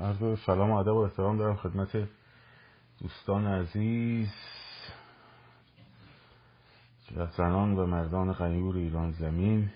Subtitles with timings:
[0.00, 2.08] عرض سلام و ادب و احترام دارم خدمت
[3.00, 4.28] دوستان عزیز.
[7.36, 9.70] زنان و مردان غیور ایران زمین.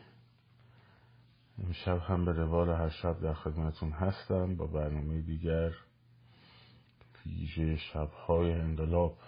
[1.64, 5.72] امشب هم به روال هر شب در خدمتون هستم با برنامه دیگر
[7.26, 9.18] ویژه شبهای انقلاب.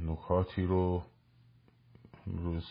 [0.00, 1.02] نکاتی رو
[2.26, 2.66] امروز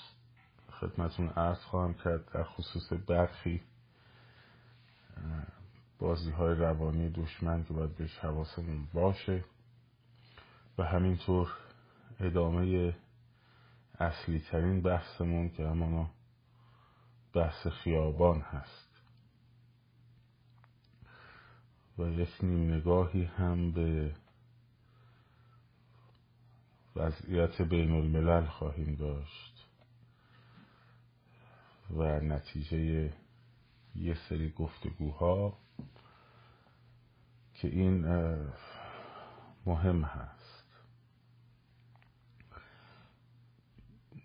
[0.71, 3.61] خدمتون عرض خواهم کرد در خصوص برخی
[5.99, 9.43] بازی های روانی دشمن که باید بهش حواسمون باشه.
[10.77, 11.51] و همینطور
[12.19, 12.95] ادامه
[13.99, 16.09] اصلی ترین بحثمون که همانا
[17.33, 18.91] بحث خیابان هست.
[21.97, 24.15] و یک نیم نگاهی هم به
[26.95, 29.67] وضعیت بین الملل خواهیم داشت.
[31.89, 33.13] و نتیجه
[33.95, 35.57] یه سری گفتگوها
[37.53, 38.05] که این
[39.65, 40.65] مهم هست.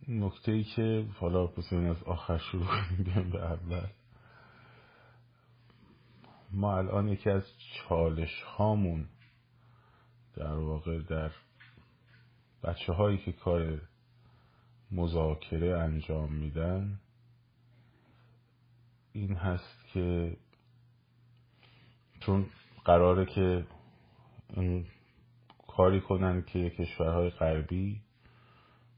[0.08, 3.86] نکته ای که حالا بسیاری از آخر شروع کنیم به اول.
[6.50, 9.08] ما الان یکی از چالش هامون
[10.36, 11.30] در واقع در
[12.62, 13.80] بچه هایی که کار
[14.90, 17.00] مذاکره انجام میدن
[19.16, 20.36] این هست که
[22.20, 22.46] چون
[22.84, 23.66] قراره که
[24.54, 24.86] این
[25.68, 28.00] کاری کنن که کشورهای غربی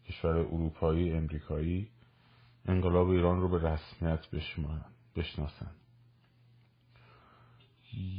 [0.08, 1.88] کشور اروپایی امریکایی
[2.66, 4.26] انقلاب ایران رو به رسمیت
[5.16, 5.70] بشناسن.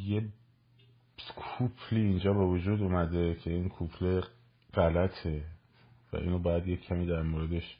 [0.06, 0.28] یه
[1.36, 4.22] کوپلی اینجا به وجود اومده که این کوپل
[4.74, 5.46] غلطه
[6.14, 7.78] و اینو باید یک کمی در موردش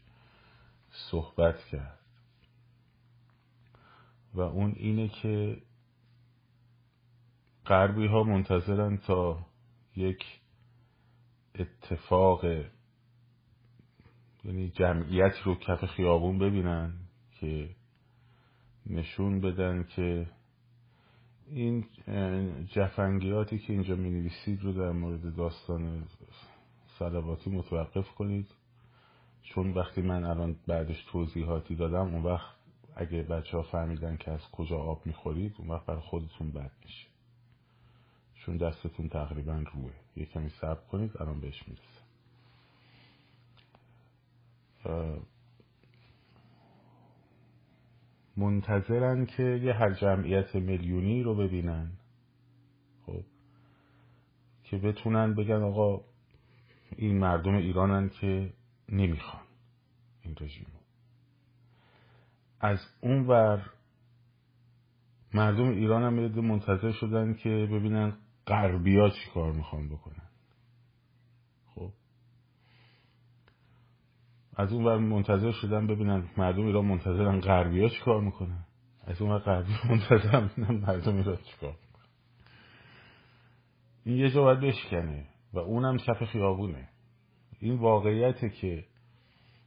[0.90, 1.99] صحبت کرد.
[4.34, 5.62] و اون اینه که
[7.66, 9.46] غربی ها منتظرن تا
[9.96, 10.24] یک
[11.56, 12.46] اتفاق
[14.44, 16.94] یعنی جمعیت رو کف خیابون ببینن
[17.40, 17.70] که
[18.86, 20.28] نشون بدن که
[21.52, 21.86] این
[22.68, 26.04] جفنگیاتی که اینجا می نویسید رو در مورد داستان
[27.00, 28.48] صلواتی متوقف کنید.
[29.44, 32.59] چون وقتی من الان بعدش توضیحاتی دادم اون وقت
[33.00, 37.08] اگه بچه ها فهمیدن که از کجا آب می‌خورید اون وقت برای خودتون بد میشه.
[38.36, 39.92] چون دستتون تقریبا روه.
[40.16, 42.00] یه کمی صبر کنید الان بهش می‌رسه
[48.38, 51.92] منتظرن که یه هر جمعیت میلیونی رو ببینن.
[53.06, 53.24] خب
[54.64, 56.02] که بتونن بگن آقا
[56.98, 58.54] این مردم ایرانن که
[58.90, 59.44] نمی‌خوان
[60.24, 60.79] این رژیم
[62.60, 63.70] از اون ور
[65.34, 70.30] مردم ایران هم منتظر شدن که ببینن غربیا چی کار می‌خوان بکنن.
[71.76, 71.92] خب.
[74.56, 78.66] از اون ور منتظر شدن ببینن مردم ایران منتظرن غربیا چی کار می‌کنن.
[79.08, 82.10] از اون ور غربی منتظر ببینن مردم ایران چی کار می‌کنن.
[84.04, 86.90] این یه جا باید بشکنه و اونم کف خیابونه.
[87.60, 88.86] این واقعیته که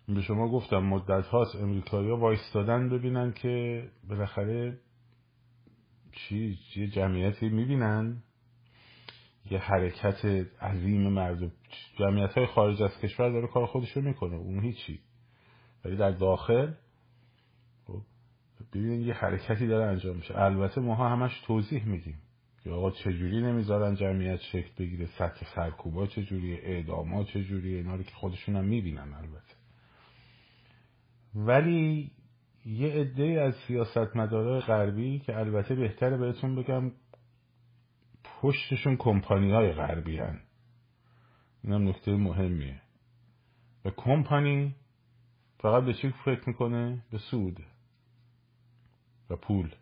[0.08, 4.78] به شما گفتم مدت هاست امریکایی ها وایستادن ببینن که بالاخره
[6.12, 8.22] چی یه جمعیتی می‌بینن؟
[9.50, 10.24] یه حرکت
[10.60, 11.52] عظیم مردم
[11.98, 15.00] جمعیت های خارج از کشور داره کار خودش رو می‌کنه اون هیچی.
[15.84, 16.72] ولی در داخل
[17.86, 18.02] خب،
[18.74, 20.38] ببینید یه حرکتی داره انجام میشه.
[20.38, 22.18] البته ماها همش توضیح میدیم.
[22.64, 28.14] که آقا چجوری نمی‌ذارن جمعیت شکل بگیره سطح سرکوبا چجوری اعداما چجوری اینا رو که
[28.14, 29.51] خودشون هم می‌بینن البته.
[31.34, 32.10] ولی
[32.64, 36.92] یه عده از سیاست مدارای غربی که البته بهتره بهتون بگم
[38.24, 40.40] پشتشون کمپانی های غربی هن.
[41.64, 42.80] این هم نکته مهمیه
[43.84, 44.74] و کمپانی
[45.58, 47.60] فقط به چی فکر می‌کنه؟ به سود
[49.30, 49.74] و پول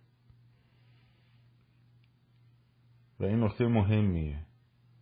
[3.20, 4.38] و این نکته مهمیه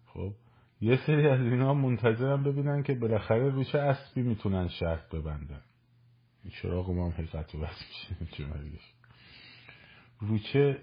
[0.06, 0.32] خب
[0.80, 5.62] یه سری از اینا منتظرم ببینن که بالاخره رو چه اسبی می‌تونن شرط ببندن
[6.48, 7.84] چراغ ما هم حقیقت بس
[8.20, 8.46] میشه
[10.20, 10.82] رو چه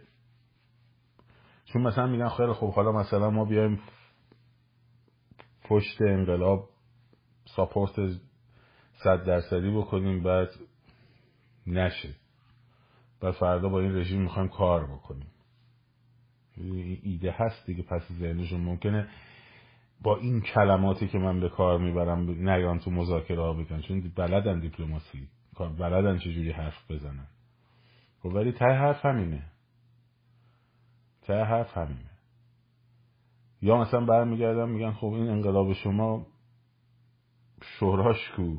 [1.65, 3.79] چون مثلا میگن خیلی خوب حالا مثلا ما بیایم
[5.63, 6.69] پشت انقلاب
[7.45, 7.95] ساپورت
[9.03, 10.49] صد درصدی بکنیم بعد
[11.67, 12.15] نشه.
[13.21, 15.27] بعد فردا با این رژیم می‌خوایم کار بکنیم.
[17.03, 19.07] ایده هست دیگه پس ذهنشون ممکنه
[20.01, 24.59] با این کلماتی که من به کار می‌برم نیان تو مذاکره ها بکن چون بلدن
[24.59, 25.27] دیپلماسی.
[25.59, 27.27] بلدن چجوری حرف بزنن
[28.23, 29.43] خب ولی ته حرف همینه.
[31.21, 32.09] ته حرف همینه.
[33.61, 36.27] یا مثلا برمیگردن میگن خب این انقلاب شما
[37.61, 38.57] شوراش کو.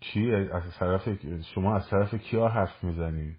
[0.00, 1.08] کی از طرف
[1.54, 3.36] شما از طرف کیا حرف می‌زنید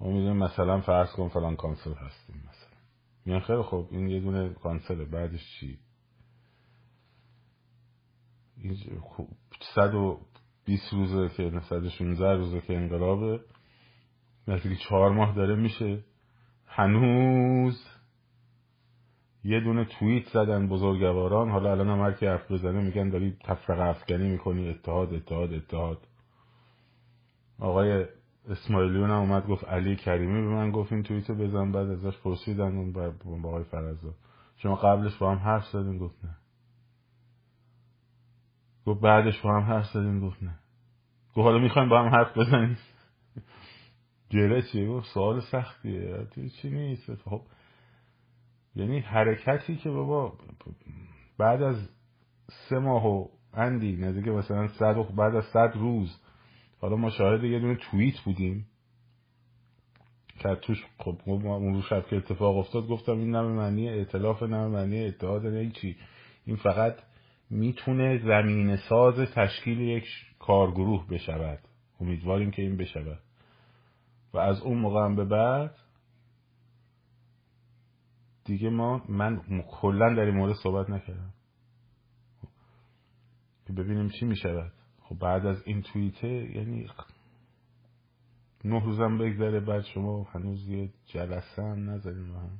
[0.00, 2.78] ما می‌دونیم مثلا فرض کن فلان کانسل هستیم مثلا.
[3.24, 5.78] میگن خیلی خب این یه دونه کانسله بعدش چی؟
[9.74, 10.20] صد و
[10.64, 13.40] بیست روزه که صد و شونزه روزه که انقلابه.
[14.48, 16.04] نزدیک چهار ماه داره میشه.
[16.66, 17.86] هنوز
[19.44, 21.50] یه دونه توییت زدن بزرگواران.
[21.50, 24.68] حالا الان هم هر کی حرف بزنه میگن داری تفرقه افغانی می‌کنی.
[24.68, 25.98] اتحاد اتحاد اتحاد.
[27.58, 28.06] آقای
[28.48, 31.72] اسماعیلیون هم اومد گفت علی کریمی به من گفت این توییتو بزن.
[31.72, 32.92] بعد ازش پرسیدن اون
[33.42, 34.14] با آقای فرزا
[34.56, 36.36] شما قبلش با هم حرف زدین گفت نه.
[38.88, 40.58] گفت بعدش با هم حرف زدین گفت نه.
[41.34, 42.78] گفت حالا می‌خوایم با هم حرف بزنیم.
[44.30, 46.26] گله چیه گفت سوال سختیه.
[46.62, 47.42] چی نیست؟ خب
[48.76, 50.38] یعنی حرکتی که بابا
[51.38, 51.88] بعد از
[52.48, 56.20] سه ماه و اندی نزدیک مثلا صد بعد از صد روز.
[56.80, 58.66] حالا ما شاهد یه دونه توییت بودیم.
[60.38, 64.66] که توش خب اون رو شب که اتفاق افتاد گفتم این نمه معنی اعتلاف نمه
[64.66, 65.96] معنی اتحاد نه چی
[66.44, 66.96] این فقط
[67.50, 70.04] می‌تونه زمین ساز تشکیل یک
[70.38, 71.58] کارگروه بشود.
[72.00, 73.20] امیدواریم که این بشود.
[74.34, 75.74] و از اون موقع به بعد
[78.44, 81.32] دیگه ما من کلا در این مورد صحبت نکردم.
[83.66, 84.72] که ببینیم چی می‌شود.
[85.02, 86.86] خب بعد از این توییته یعنی
[88.64, 92.58] نه روزم بگذره بعد شما هنوز یه جلسه هم نزدیم هم.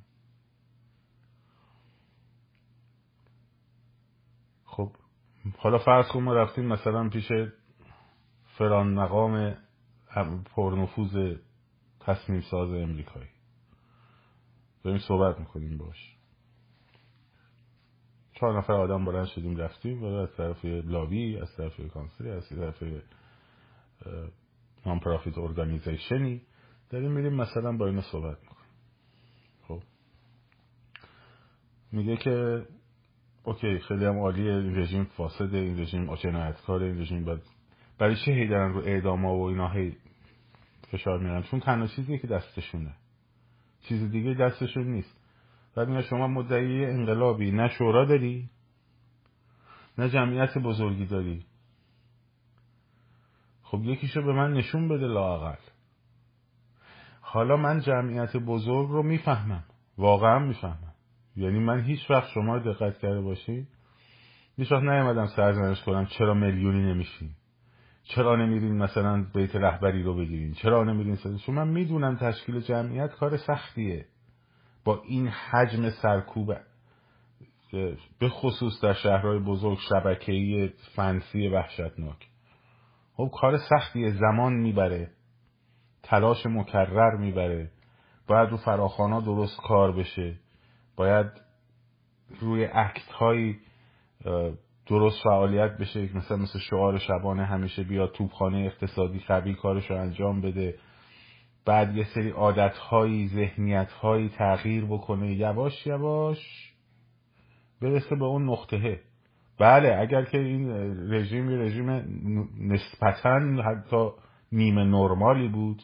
[4.78, 4.92] خب
[5.58, 7.32] حالا فرض کن ما رفتیم مثلا پیش
[8.58, 9.56] فران مقام
[10.56, 11.36] پرنفوذ
[12.00, 13.28] تصمیم ساز امریکایی.
[14.84, 16.16] داریم صحبت می‌کنیم باش.
[18.32, 20.02] چهار نفر آدم بلند شدیم رفتیم.
[20.02, 22.82] و از طرف لابی از طرف کانسلی از طرف
[24.86, 26.42] نان پرافیت ارگانیزیشنی
[26.90, 28.70] داریم میریم مثلا با اینا صحبت می‌کنیم.
[29.68, 29.82] خب.
[31.92, 32.66] میگه که
[33.48, 37.24] اوکی خیلی هم عالیه این رژیم فاسده این رژیم جنایتکاره این رژیم.
[37.24, 37.42] باید
[37.98, 39.96] برای چه هی دارن رو اعدام و اینا هی
[40.88, 42.94] فشار میرن چون تنها چیزی که دستشونه.
[43.82, 45.20] چیز دیگه دستشون نیست.
[45.74, 48.50] بعد میگه شما مدعی انقلابی نه شورا داری
[49.98, 51.44] نه جمعیت بزرگی داری.
[53.62, 55.56] خب یکیشو به من نشون بده لاقل
[57.20, 59.64] حالا من جمعیت بزرگ رو می‌فهمم.
[59.98, 60.87] واقعا می‌فهمم.
[61.38, 63.66] یعنی من هیچ وقت شما دقت کرده باشی؟
[64.56, 67.30] هیچ وقت نیومدم سرزنش کنم چرا میلیونی نمیشین؟
[68.02, 73.36] چرا نمیرین مثلا بیت رهبری رو بگیرین؟ چرا نمیرین چون من می‌دونم تشکیل جمعیت کار
[73.36, 74.06] سختیه.
[74.84, 76.56] با این حجم سرکوب
[78.18, 82.28] به خصوص در شهرهای بزرگ شبکه‌ای فنسی وحشتناک.
[83.14, 85.10] خب کار سختیه زمان می‌بره.
[86.02, 87.70] تلاش مکرر می‌بره.
[88.26, 90.34] باید رو فراخانا درست کار بشه.
[90.98, 91.26] باید
[92.40, 93.58] روی اکت هایی
[94.86, 100.40] درست فعالیت بشه مثلا مثل شعار شبانه همیشه بیاد توپخانه اقتصادی قوی کارش رو انجام
[100.40, 100.74] بده.
[101.64, 105.34] بعد یه سری عادتهایی ذهنیتهایی تغییر بکنه.
[105.34, 106.72] یواش یواش
[107.82, 109.00] برسه به اون نقطهه.
[109.58, 110.70] بله اگر که این
[111.12, 111.90] رژیم رژیم
[112.60, 114.10] نسبتا حتی
[114.52, 115.82] نیمه نرمالی بود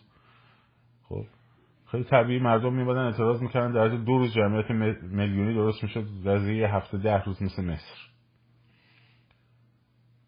[1.95, 3.73] خیلی طبیعی مردم میبادن اعتراض می‌کردن.
[3.73, 4.71] در دو روز جمعیت
[5.03, 6.07] میلیونی درست می‌شد.
[6.25, 7.99] در یه هفته ده روز مثل مصر.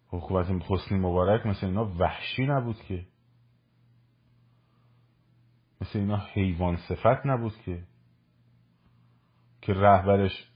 [0.09, 3.07] حکومت حسنی مبارک مثل اینا وحشی نبود که.
[5.81, 7.83] مثل اینا حیوان صفت نبود که.
[9.63, 10.51] که رهبرش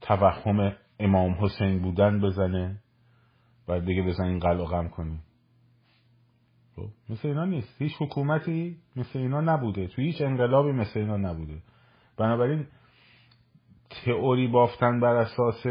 [0.00, 2.82] توهم امام حسین بودن بزنه
[3.68, 5.20] و دیگه بزن این قلقم کنی
[6.76, 7.82] خب مثل اینا نیست.
[7.82, 9.86] هیچ حکومتی مثل اینا نبوده.
[9.86, 11.62] تو هیچ انقلابی مثل اینا نبوده.
[12.16, 12.66] بنابراین
[13.90, 15.66] تئوری بافتن بر اساس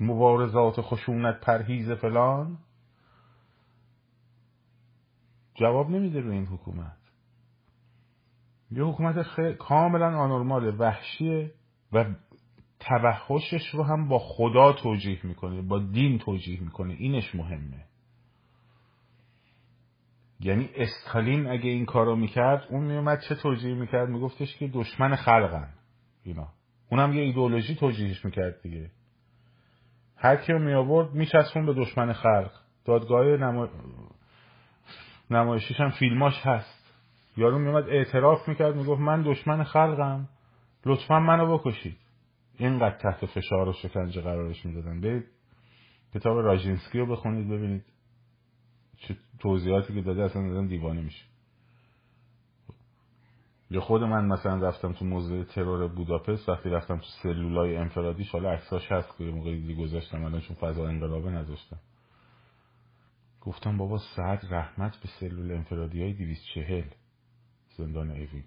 [0.00, 2.58] مبارزات خشونت پرهیز فلان
[5.54, 6.96] جواب نمیده روی این حکومت.
[8.70, 11.54] یه حکومت خیلی کاملا آنورماله وحشیه
[11.92, 12.04] و
[12.80, 16.94] توحشش رو هم با خدا توجیه می‌کنه با دین توجیه می‌کنه.
[16.98, 17.89] اینش مهمه.
[20.40, 25.68] یعنی استالین اگه این کارو می‌کرد اون میومد چه توجیه می‌کرد؟ میگفتش که دشمن خلقن
[26.24, 26.48] اینا.
[26.90, 28.90] اونم یه ایدولوژی توجیهش می‌کرد دیگه.
[30.16, 32.50] هر کیو می آورد میچسبون به دشمن خلق.
[32.84, 33.68] دادگاه نما...
[35.30, 36.94] نمایشیش هم فیلماش هست.
[37.36, 40.28] یارو میومد اعتراف می‌کرد می‌گفت من دشمن خلقم.
[40.86, 41.96] لطفا منو بکشید.
[42.58, 45.00] اینقدر تحت فشار و شکنجه قرارش می‌دادن.
[45.00, 45.24] برید
[46.14, 47.84] کتاب راژینسکی رو بخونید ببینید.
[49.38, 51.24] توضیحاتی که داده اصلا دادن دیوانه میشه
[53.70, 58.50] یا خود من مثلا رفتم تو موزه ترور بوداپست وقتی رفتم تو سلولای انفرادیش حالا
[58.50, 61.78] عکساش هست که موقعی دیگه گذاشتم الان چون فضا انقلابه نذاشتم
[63.40, 66.84] گفتم بابا صد رحمت به سلول انفرادی های دویست چهل
[67.76, 68.44] زندان اوین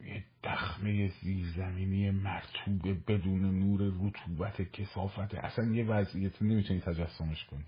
[0.00, 7.64] یه دخمه زیرزمینی مرتوبه بدون نور رطوبت کثافت اصلا یه وضعیت نمی‌تونی تجسمش کنی.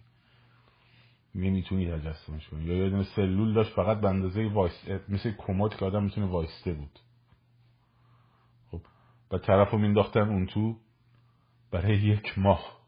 [1.35, 6.03] نمی‌تونی تجسمش کنی یا یه سلول داشت فقط به اندازه وایس مثل کمد که آدم
[6.03, 6.99] می‌تونه وایسته بود.
[8.71, 8.81] خب.
[9.31, 10.77] و طرف رو مینداختن اون تو
[11.71, 12.81] برای یک ماه.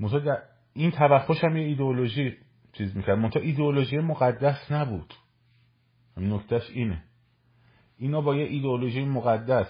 [0.00, 0.38] منتها
[0.72, 2.36] این توخش هم یه ایدئولوژی
[2.72, 3.18] چیز می‌کرد.
[3.18, 5.14] منتها ایدئولوژی مقدس نبود.
[6.16, 7.04] نکتهش اینه.
[7.98, 9.68] اینا با یه ایدئولوژی مقدس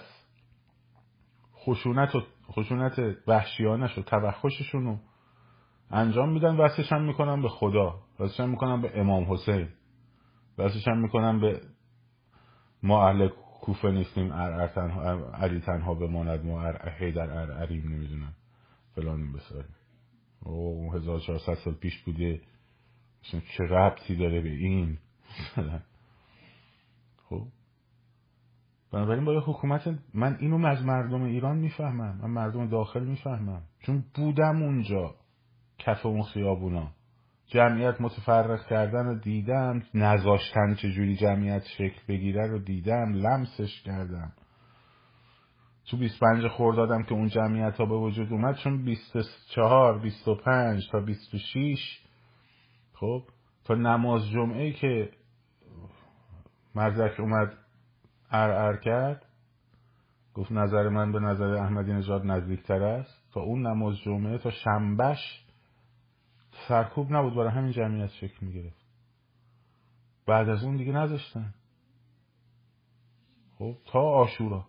[1.55, 4.99] خشونت و خشونت وحشیانش و توخششون رو
[5.91, 7.99] انجام میدن وصلش هم می‌کنن به خدا.
[8.19, 9.67] وصلش هم می‌کنن به امام حسین.
[10.57, 11.61] وصلش هم می‌کنن به
[12.83, 13.27] ما اهل
[13.61, 18.33] کوفه نیستیم ار تنها علی تنها بماند ما حیدر ارعریم نمی‌دونم
[18.95, 19.67] فلان این بساری.
[20.43, 22.41] او 1400 سال پیش بوده.
[23.21, 24.97] چه ربطی داره به این؟
[27.29, 27.47] خب.
[28.91, 32.19] بنابراین با حکومت من اینو از مردم ایران می‌فهمم.
[32.21, 33.61] من مردم داخل می‌فهمم.
[33.79, 35.15] چون بودم اونجا.
[35.79, 36.91] کف اون خیابونا.
[37.47, 44.31] جمعیت متفرق کردن رو دیدم نذاشتن چجوری جمعیت شکل بگیره رو دیدم لمسش کردم
[45.89, 51.99] تو 25 خوردادم که اون جمعیت ها به وجود اومد چون 24 25 تا 26
[52.93, 53.23] خب
[53.65, 55.09] تا نماز جمعه که
[56.75, 57.57] مرزک اومد
[58.31, 59.25] ار ار کرد
[60.33, 63.31] گفت نظر من به نظر احمدی نژاد نزدیکتر است.
[63.33, 65.46] تا اون نماز جمعه تا شنبش
[66.67, 68.85] سرکوب نبود برای همین جمعیت شکل می‌گرفت.
[70.25, 71.53] بعد از اون دیگه نذاشتن.
[73.57, 74.65] خب تا آشورا.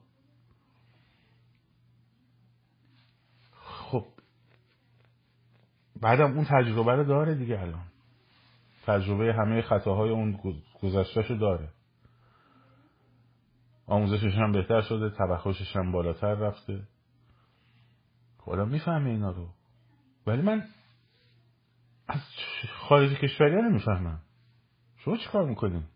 [3.53, 4.07] خب.
[6.01, 7.87] بعدم اون تجربه رو داره دیگه الان.
[8.87, 10.41] تجربه همه خطاهای اون
[10.83, 11.69] گذشتهشو داره.
[13.87, 16.83] آموزشش هم بهتر شده طبخشش هم بالاتر رفته.
[18.39, 19.49] خدا می‌فهمه اینا رو.
[20.27, 20.65] ولی من
[22.09, 22.21] از
[22.89, 24.23] خارج کشوری ها نمی‌فهمم.
[24.97, 25.89] شما چی کار می‌کنیم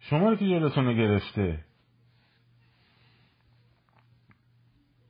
[0.00, 1.64] شما رو که جلوتون رو گرفته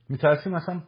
[0.09, 0.83] میترسیم مثلا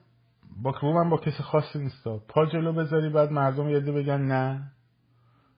[0.64, 2.18] با من با کسی خاصی نیستا.
[2.18, 4.72] پا جلو بذاری بعد مردم یه بگن نه.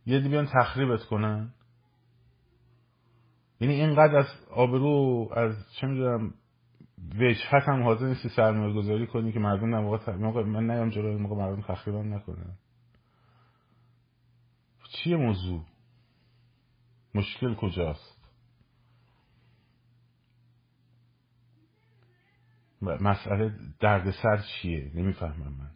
[0.05, 1.53] یه بیان تخریبت کنن.
[3.59, 6.33] یعنی اینقدر از آبرو از چه می‌دونم
[7.15, 11.35] وجهت هم حاضر نیستی سرمایه گذاری کنی که مردم در موقع, من نیام جلوی موقع
[11.35, 12.57] مردم تخریبم نکنن
[14.91, 15.65] چیه موضوع؟
[17.15, 18.19] مشکل کجاست؟
[22.81, 25.71] مسئله دردسر چیه؟ نمی‌فهمم من.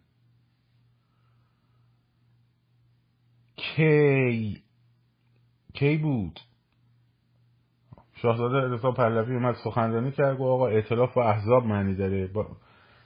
[3.56, 4.62] کی
[5.74, 6.40] کی بود؟
[8.24, 12.26] شاهزاده رضا پهلوی اومد سخنرانی کرد و آقا اعتلاف با احزاب معنی داره.
[12.26, 12.46] با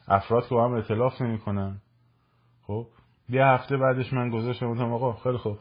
[0.08, 1.80] افراد که با هم اعتلاف نمی‌کنن.
[2.62, 2.86] خب
[3.28, 5.58] یه هفته بعدش من گذاشتم بودم آقا خیلی خوب.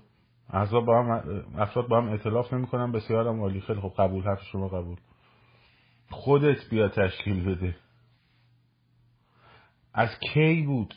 [0.50, 3.62] احزاب با هم افراد با هم اعتلاف نمی‌کنن بسیار هم عالی.
[3.62, 4.98] خیلی خوب قبول حرف شما قبول.
[6.10, 7.76] خودت بیا تشکیل بده.
[9.94, 10.94] از کی بود؟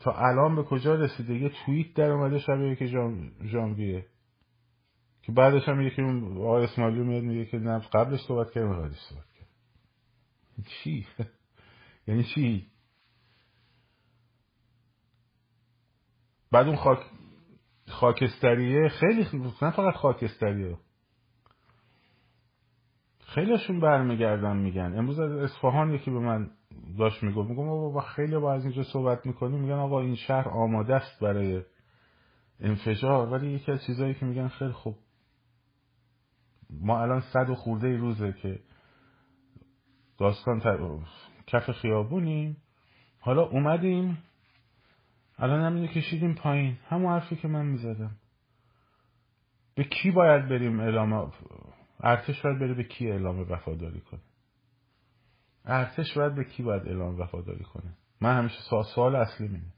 [0.00, 2.86] تا الان به کجا رسیده؟ یه توییت در اومده شبیه که
[3.42, 4.06] ژانویه.
[5.22, 9.32] که بعدش هم اون آقای اسماعیلی میاد میگه که نه قبلش صحبت کرد بعدش صحبت
[9.38, 9.48] کرد
[10.66, 11.06] چی؟
[12.08, 12.66] یعنی چی؟
[16.52, 16.98] بعد اون خاک
[17.88, 19.26] خاکستریه خیلی
[19.62, 20.76] نه فقط خاکستریه.
[23.20, 24.98] خیلیشون برمیگردن میگن.
[24.98, 26.50] امروز از اصفهان یکی به من
[26.98, 30.94] داشت می‌گفت میگم بابا خیلی با از اینجا صحبت می‌کنیم میگن آقا این شهر آماده
[30.94, 31.62] است برای
[32.60, 34.96] انفجار ولی یکی از چیزهایی که میگن خیلی خوب
[36.80, 38.60] ما الان صد و خورده روزه که
[40.18, 40.60] داستان
[41.46, 42.56] کف خیابونیم.
[43.20, 44.18] حالا اومدیم
[45.38, 46.76] الان همینو کشیدیم پایین.
[46.88, 48.10] همون حرفی که من می‌زدم.
[49.74, 51.32] به کی باید بریم اعلام
[52.00, 54.20] ارتش باید بره به کی اعلام وفاداری کنه؟
[55.64, 58.56] ارتش باید به کی باید اعلام وفاداری کنه؟ من همیشه
[58.94, 59.72] سوال اصلی مینه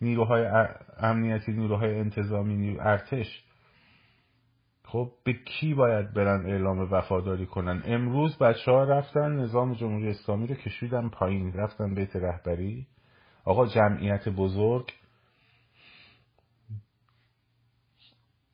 [0.00, 0.66] نیروهای
[0.98, 3.44] امنیتی نیروهای انتظامی نیرو ارتش
[4.90, 10.46] خب به کی باید برن اعلام وفاداری کنن؟ امروز بچه ها رفتن نظام جمهوری اسلامی
[10.46, 11.52] رو کشیدن پایین.
[11.52, 12.86] رفتن بیت رهبری.
[13.44, 14.92] آقا جمعیت بزرگ.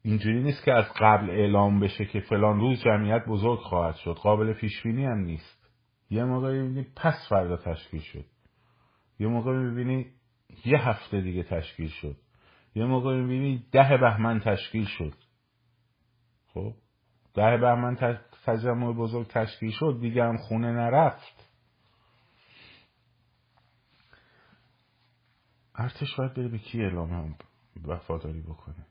[0.03, 4.15] اینجوری نیست که از قبل اعلام بشه که فلان روز جمعیت بزرگ خواهد شد.
[4.15, 5.71] قابل پیش بینی هم نیست.
[6.11, 8.25] یه موقع می‌بینی پس فردا تشکیل شد.
[9.19, 10.07] یه موقع می‌بینی
[10.65, 12.17] یه هفته دیگه تشکیل شد.
[12.75, 15.24] یه موقع می‌بینی ده بهمن تشکیل شد.
[16.55, 16.75] خب
[17.35, 21.51] ده بهمن تجمع بزرگ تشکیل شد دیگه هم خونه نرفت.
[25.75, 27.37] ارتش باید بره به کی اعلام
[27.85, 28.87] وفاداری بکنه؟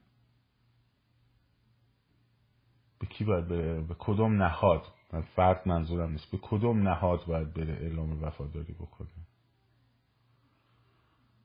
[2.99, 6.31] به کی باید بره؟ به کدوم نهاد؟ من فرد منظورم نیست.
[6.31, 9.27] به کدوم نهاد باید بره اعلام وفاداری بکنه؟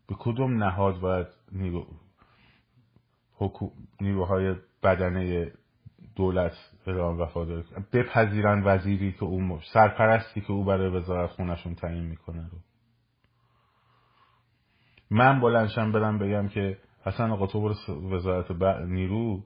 [0.07, 1.87] به کدوم نهاد باید نیرو
[4.01, 5.53] نیروهای بدنه
[6.19, 6.53] دولت
[6.87, 12.59] اعلام وفاداری بپذیرن وزیری که او سرپرستی که او برای وزارت خونشون تعیین می‌کنه رو.
[15.11, 17.75] من بلنشم برم بگم که حسن آقا تو برو
[18.11, 18.51] وزارت
[18.83, 19.45] نیرو.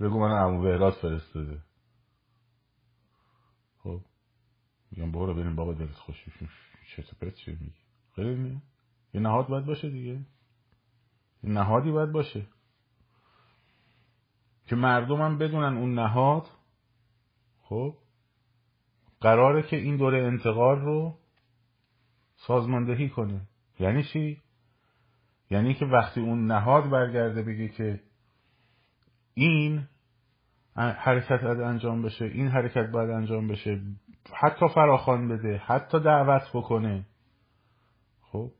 [0.00, 1.58] بگو من عمو بهراد فرستاده.
[3.82, 4.00] خب.
[4.90, 6.32] میگم برو بریم بابا دلت خوشی
[6.96, 7.72] چه پرت چی میگی؟
[8.14, 8.60] خیلی
[9.14, 10.12] یه نهاد باید باشه دیگه.
[11.42, 12.46] یه نهادی باید باشه.
[14.74, 16.46] که مردم هم بدونن اون نهاد
[17.62, 17.94] خب
[19.20, 21.18] قراره که این دوره انتقال رو
[22.36, 23.40] سازماندهی کنه.
[23.80, 24.42] یعنی چی؟
[25.50, 28.00] یعنی که وقتی اون نهاد برگرده بگه که
[29.34, 29.88] این
[30.76, 33.80] حرکت باید انجام بشه این حرکت باید انجام بشه
[34.32, 37.06] حتی فراخوان بده حتی دعوت بکنه.
[38.20, 38.50] خب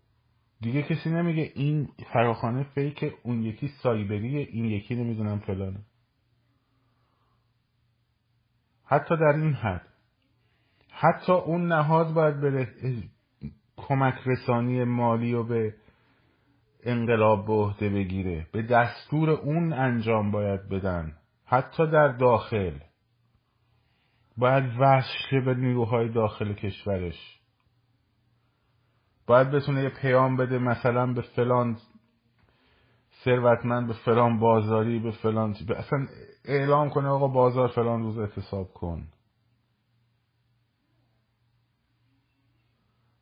[0.61, 5.81] دیگه کسی نمیگه این فراخانه فیک اون یکی سایبریه این یکی نمی‌دونم فلانه.
[8.87, 9.87] حتی در این حد.
[10.91, 12.69] حتی اون نهاد باید بره
[13.77, 15.75] کمک رسانی مالی و به
[16.83, 18.47] انقلاب به عهده بگیره.
[18.53, 21.13] به دستور اون انجام باید بدن.
[21.45, 22.79] حتی در داخل.
[24.37, 27.41] باید وصل به نیروهای داخل کشورش.
[29.27, 31.77] باید بتونه یه پیام بده مثلا به فلان
[33.25, 36.07] ثروتمند به فلان بازاری به فلان اصلا
[36.45, 39.07] اعلام کنه آقا بازار فلان روز اعتصاب کن.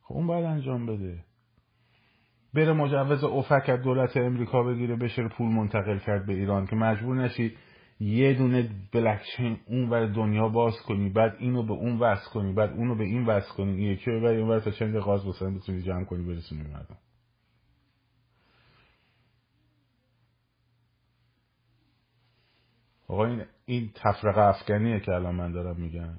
[0.01, 1.23] خب اون باید انجام بده.
[2.53, 7.15] بره مجوز افک از دولت امریکا بگیره بشه پول منتقل کرد به ایران که مجبور
[7.15, 7.57] نشی
[7.99, 12.69] یه دونه بلکچین اون ور دنیا باز کنی بعد اینو به اون وصل کنی بعد
[12.69, 16.03] اونو به این وصل کنی یکی ببری اون ور تا چند غاز بسن بتونی جمع
[16.03, 16.97] کنی برسونی مردم
[23.13, 26.17] آقا این این تفرقه افغانیه که الان من دارم میگم.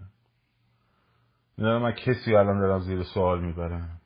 [1.59, 4.01] نه من کسی الان دارم زیر سوال می‌برم.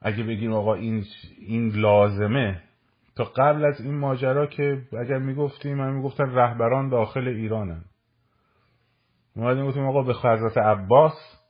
[0.00, 1.04] اگه بگیم آقا این
[1.38, 2.62] این لازمه
[3.16, 7.84] تا قبل از این ماجرا که اگر می‌گفتیم من می‌گفتن رهبران داخل ایرانن.
[9.36, 11.40] ما گفتیم آقا به حضرت عباس.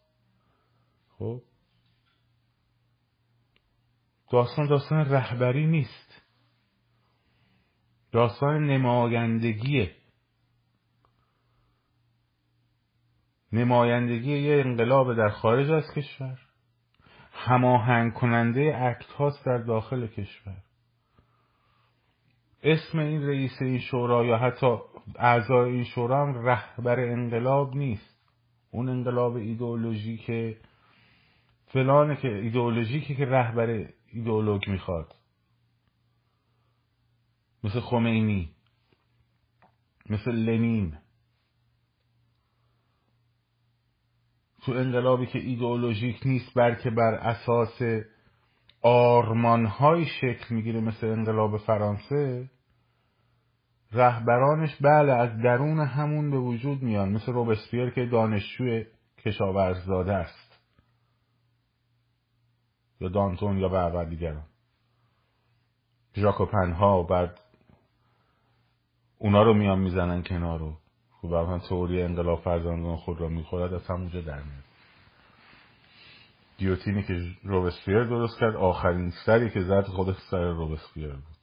[1.18, 1.42] خب؟
[4.30, 6.11] داستان داستان رهبری نیست.
[8.12, 9.90] داستان نمایندگیه
[13.52, 16.38] نمایندگی یه انقلاب در خارج از کشور.
[17.32, 20.56] هماهنگ کننده اکت در داخل کشور.
[22.62, 24.76] اسم این رئیس این شورا یا حتی
[25.18, 28.28] اعضای این شورا هم رهبر انقلاب نیست.
[28.70, 30.56] اون انقلاب ایدئولوژی که
[31.66, 35.14] فلانه که ایدئولوژیکی که رهبر ایدئولوگ می‌خواد.
[37.64, 38.54] مثل خمینی
[40.10, 40.98] مثل لنین.
[44.62, 47.82] تو انقلابی که ایدئولوژیک نیست بلکه بر اساس
[48.82, 52.50] آرمانهای شکل می‌گیره مثل انقلاب فرانسه
[53.92, 58.86] رهبرانش بله از درون همون به وجود میان مثل روبسپیر که دانشجوی
[59.18, 60.58] کشاورزداده است.
[63.00, 64.44] یا دانتون یا برابر دیگران.
[66.16, 67.40] ژاکوپن ها و بعد
[69.22, 70.76] اونا رو میان می‌زنن کنار رو
[71.12, 74.64] خب برای تئوری انقلاب فرزندان خود را می‌خورد از همونجا در میاد.
[76.58, 81.36] دیوتینی که روبسپیر درست کرد آخرین سری که زد خود سر روبسپیر بود.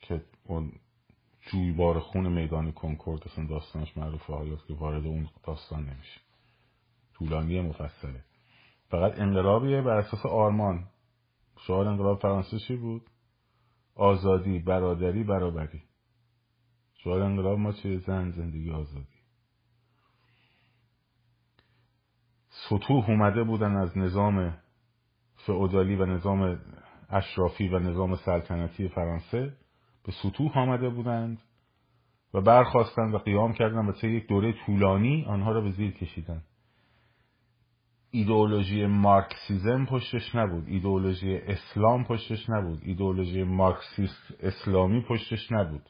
[0.00, 0.72] که اون
[1.40, 6.20] جویبار خون میدان کنکورد اصلا داستانش معروفه حالا که وارد اون داستان نمیشه.
[7.14, 8.24] طولانی مفصله.
[8.88, 10.84] فقط انقلابیه بر اساس آرمان.
[11.66, 13.02] شعار انقلاب فرانسه چی بود؟
[13.94, 15.82] آزادی برادری برابری.
[16.94, 19.06] شعار انقلاب ما چیه؟ زن زندگی آزادی.
[22.48, 24.58] سطوح اومده بودن از نظام
[25.46, 26.60] فئودالی و نظام
[27.10, 29.56] اشرافی و نظام سلطنتی فرانسه.
[30.04, 31.42] به سطوح آمده بودند
[32.34, 36.44] و برخواستند و قیام کردند و طی یک دوره طولانی آنها را به زیر کشیدند
[38.14, 40.68] ایدئولوژی مارکسیزم پشتش نبود.
[40.68, 42.80] ایدئولوژی اسلام پشتش نبود.
[42.82, 45.88] ایدئولوژی مارکسیست اسلامی پشتش نبود.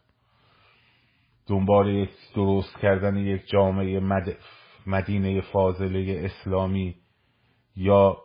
[1.47, 4.37] دنبال یک درست کردن یک جامعه مد...
[4.87, 6.97] مدینه فاضله اسلامی
[7.77, 8.17] یا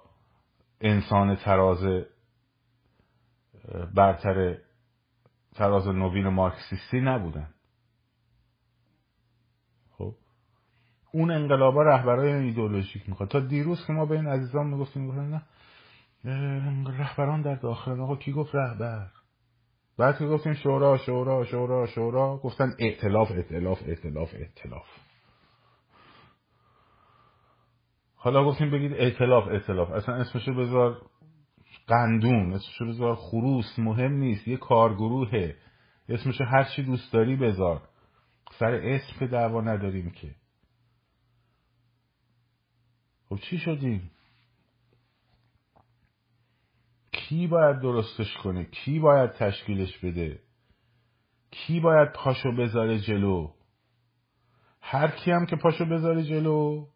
[0.81, 2.03] انسان تراز
[3.95, 4.57] برتر
[5.55, 7.53] تراز نوین مارکسیستی نبودن
[9.97, 10.15] خب
[11.17, 13.29] اون انقلابا رهبرای ایدئولوژیک می‌خواد.
[13.29, 15.41] تا دیروز که ما به این عزیزان می‌گفتیم نه
[16.99, 18.01] رهبران در داخل.
[18.01, 19.07] آقا کی گفت رهبر؟
[19.97, 24.85] بعد که گفتیم شورا شورا شورا شورا گفتن ائتلاف ائتلاف ائتلاف ائتلاف.
[28.15, 29.91] حالا گفتیم بگید ائتلاف ائتلاف.
[29.91, 31.01] اصلا اسمشو بذار
[31.87, 34.47] قندون اسمشو بذار خروس مهم نیست.
[34.47, 35.55] یه کارگروهه.
[36.09, 37.81] اسمشو هر چی دوست داری بذار.
[38.59, 40.35] سر اسم دعوا نداریم که.
[43.29, 44.11] خب چی شدیم؟
[47.11, 50.39] کی باید درستش کنه؟ کی باید تشکیلش بده؟
[51.51, 53.51] کی باید پاشو بذاره جلو؟
[54.81, 56.87] هر کی هم که پاشو بذاره جلو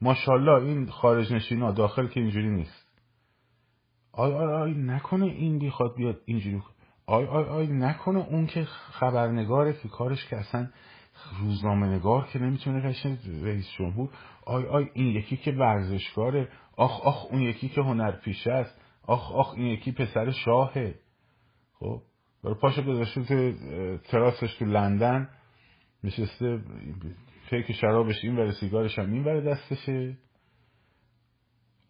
[0.00, 2.92] ماشاءالله این خارج نشینا داخل که اینجوری نیست.
[4.12, 6.62] آی آی آی نکنه این می‌خواد بیاد اینجوری
[7.06, 10.68] آی آی آی نکنه اون که خبرنگاره که کارش که اصلا
[11.40, 14.08] روزنامه نگار که نمی‌تونه قشنگ رئیس جمهور
[14.46, 19.54] آی آی این یکی که ورزشکاره آخ آخ اون یکی که هنرپیشه است آخ آخ
[19.54, 20.94] این یکی پسر شاهه.
[21.78, 22.02] خب
[22.44, 23.52] برای پاشو گذاشته تو
[23.98, 25.28] تراسش تو لندن
[26.04, 26.60] نشسته
[27.50, 30.16] فکر شرابش این وره سیگارش هم این وره دستشه.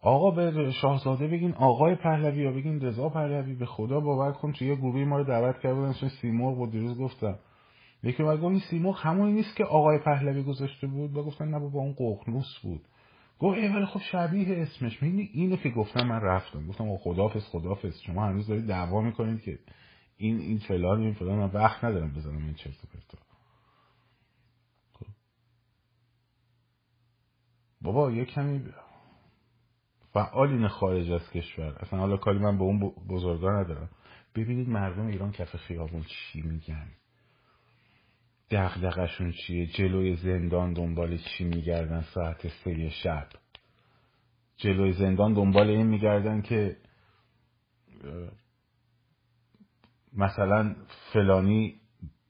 [0.01, 4.67] آقا به شاهزاده بگین آقای پهلوی یا بگین رضا پهلوی به خدا باور کن توی
[4.67, 7.39] یه گروهی ما رو دعوت کرده بودن سیمرغ بود دیروز گفتم.
[8.03, 11.59] یکی اومد گفت این سیمرغ همونی نیست که آقای پهلوی گذاشته بود؟ و گفتن نه
[11.59, 12.81] بابا اون ققنوس بود.
[13.39, 15.03] گفت ای ولی خب شبیه اسمش.
[15.03, 16.67] می‌دونی اینو که گفتم من رفتم.
[16.67, 17.99] گفتم او خدافظ خدافظ.
[17.99, 19.59] شما هنوز دارید دعوا می‌کنید که
[20.17, 21.39] این این فلان این فلان.
[21.39, 23.17] من وقت ندارم بزنم این چرت و پرتا.
[24.93, 25.05] خب.
[27.81, 28.63] بابا یه کمی
[30.13, 31.75] فعالین خارج از کشور.
[31.79, 33.89] اصلا حالا کاری من به اون بزرگا ندارم.
[34.35, 36.87] ببینید مردم ایران کف خیابون چی میگن؟
[38.53, 43.27] دغدغشون چیه؟ جلوی زندان دنبال چی میگردن ساعت سه شب؟
[44.57, 46.77] جلوی زندان دنبال این میگردن که
[50.13, 50.75] مثلا
[51.13, 51.75] فلانی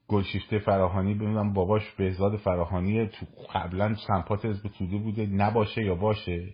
[0.07, 6.53] گلشیفته فراهانی ببینم باباش بهزاد فراهانی تو قبلا سمپات حزب توده بوده نباشه یا باشه؟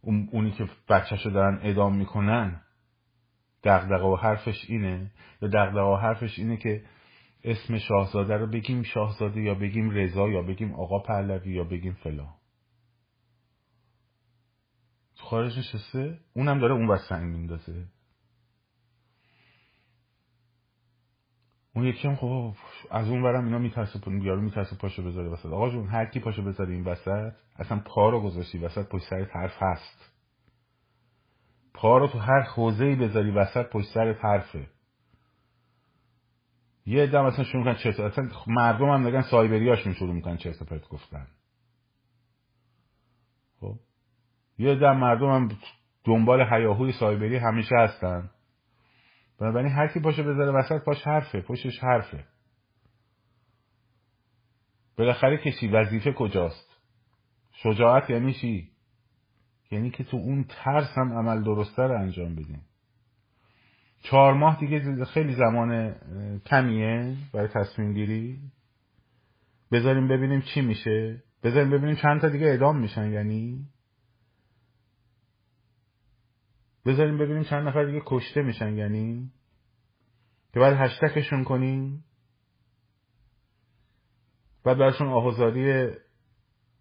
[0.00, 2.60] اون اونی که بچهش رو دارن ادام می‌کنن
[3.64, 5.10] دغدغه و حرفش اینه؟
[5.42, 6.84] یا دغدغه و حرفش اینه که
[7.44, 12.28] اسم شاهزاده رو بگیم شاهزاده یا بگیم رضا یا بگیم آقا پهلوی یا بگیم فلا
[15.16, 17.84] تو خارج نشسته؟ اونم داره اون وسط میندازه.
[21.74, 22.54] اون یکی هم خب
[22.90, 25.46] از اون برم اینا میترسه یارو میترسه پاشو بذاره وسط.
[25.46, 29.24] آقا جون هر کی پاشو بذاره این وسط اصلا پا رو گذاشتی وسط پشت سر
[29.24, 30.17] حرف هست.
[31.80, 34.66] پا رو تو هر حوزه ای بذاری وسط پشت سر حرفه.
[36.86, 40.88] یه عده مثلا شروع می‌کنن چرت اصلا مردم هم نگن سایبریاشون شروع می‌کنن چرت پرت
[40.88, 41.26] گفتن.
[43.60, 43.74] خب.
[44.58, 45.48] یه عده مردم هم
[46.04, 48.30] دنبال حیاهوی سایبری همیشه هستن.
[49.40, 52.24] بنابراین هر کی باشه بذاره وسط پاش حرفه پشتش حرفه.
[54.96, 56.80] بالاخره کسی وظیفه کجاست؟
[57.52, 58.77] شجاعت یعنی چی؟
[59.70, 62.62] یعنی که تو اون ترس هم عمل درسته رو انجام بدیم.
[64.02, 65.94] چهار ماه دیگه خیلی زمان
[66.46, 68.38] کمیه برای تصمیم گیری.
[69.72, 71.22] بذاریم ببینیم چی میشه.
[71.42, 73.66] بذاریم ببینیم چند تا دیگه ادام میشن یعنی.
[76.86, 79.30] بذاریم ببینیم چند نفر دیگه کشته میشن یعنی.
[80.52, 82.04] که بعد هشتکشون کنیم.
[84.64, 85.90] بعد برشون آهوزاری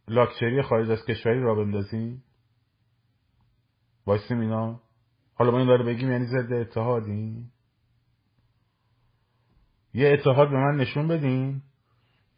[0.08, 2.24] لاکچری خارج از کشوری را بندازیم.
[4.08, 4.82] وایسیم اینا.
[5.36, 7.52] حالا ما این داره بگیم یعنی ضد اتحادیم
[9.94, 11.62] یه اتحاد به من نشون بدین.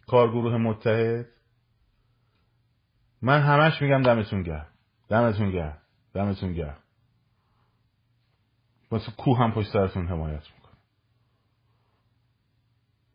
[0.07, 1.25] کارگروه متحد.
[3.21, 4.67] من همش میگم دمتون گرم.
[5.09, 5.77] دمتون گرم.
[6.13, 6.77] دمتون گرم.
[8.91, 10.77] واسه کو هم پشت سرتون حمایت می‌کنه.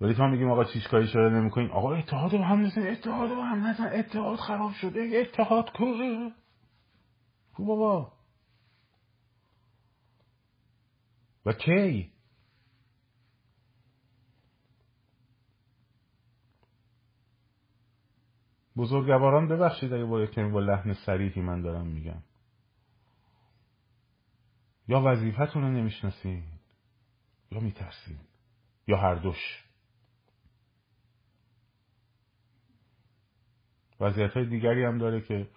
[0.01, 3.45] ولی تا میگیم آقا چیز کاری چرا نمی‌کنین آقا اتحاد با هم نزن اتحاد با
[3.45, 6.31] هم نزن اتحاد خراب شده اتحاد کوه
[7.55, 8.13] کو بابا؟
[11.47, 12.13] و کی؟
[18.77, 22.23] بزرگواران ببخشید اگه با کمی با لحن سریحی من دارم میگم.
[24.89, 26.45] یا وظیفتون رو نمی‌شناسین
[27.51, 28.19] یا میترسین
[28.87, 29.65] یا هر دوش.
[34.01, 35.49] وضعیت های دیگری هم داره که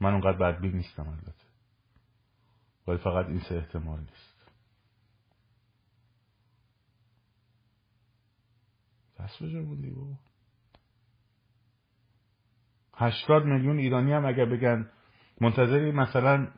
[0.00, 1.44] من اونقدر بدبین نیستم البته.
[2.86, 4.33] ولی فقط این سه احتمال نیست.
[9.24, 10.14] دست بجا بودی بابا.
[12.94, 14.90] هشتاد میلیون ایرانی هم اگر بگن
[15.40, 16.48] منتظری مثلا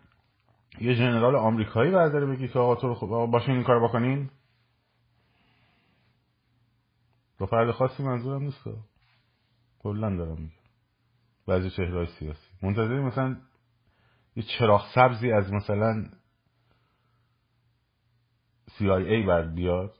[0.80, 4.30] یه جنرال آمریکایی برداره بگی که آقا تو خب باشین این کار بکنین؟
[7.38, 8.64] با فرد خاصی منظورم نیست
[9.78, 10.56] کلا دارم میگم.
[11.46, 12.50] بعضی چهرهای سیاسی.
[12.62, 13.36] منتظری مثلا
[14.36, 16.10] یه چراغ سبزی از مثلا
[18.68, 19.94] CIA بر بیاد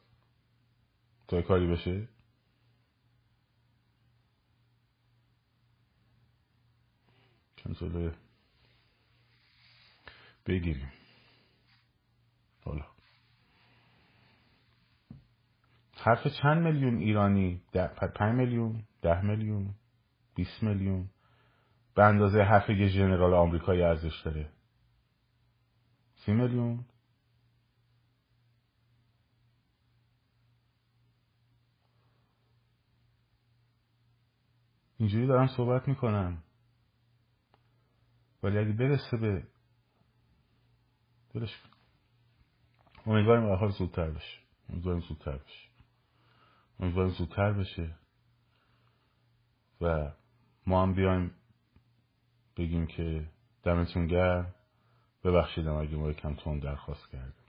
[1.29, 2.09] تا کاری بشه؟
[7.75, 8.15] چند
[10.47, 10.93] بگیریم.
[12.65, 12.85] حالا.
[15.97, 17.63] حرف چند میلیون ایرانی؟
[18.15, 19.75] پنج میلیون؟ ده میلیون؟
[20.35, 21.11] بیست میلیون؟
[21.95, 24.53] به اندازه حرف یه جنرال آمریکایی ارزش داره.
[26.15, 26.85] سی میلیون؟
[34.99, 36.43] اینجوری دارم صحبت می‌کنم.
[38.47, 39.43] ولی اگه برسه به
[41.35, 41.63] دلش
[43.07, 44.39] امیدواریم حال زودتر بشه.
[44.69, 45.69] امیدواریم زودتر بشه.
[46.81, 47.95] امیدواریم زودتر بشه.
[49.81, 50.13] و
[50.67, 51.35] ما هم بیایم
[52.57, 53.31] بگیم که
[53.63, 54.55] دمتون گرم.
[55.25, 57.47] ببخشیدم اگه ما یکم تون درخواست کردیم.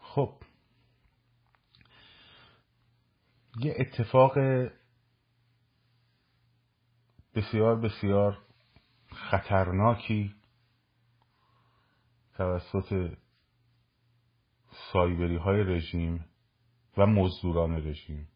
[0.00, 0.34] خب.
[3.60, 4.38] یه اتفاق
[7.36, 8.38] بسیار بسیار
[9.12, 10.34] خطرناکی
[12.36, 13.16] توسط
[14.92, 16.24] سایبری های رژیم
[16.96, 18.28] و مزدوران رژیم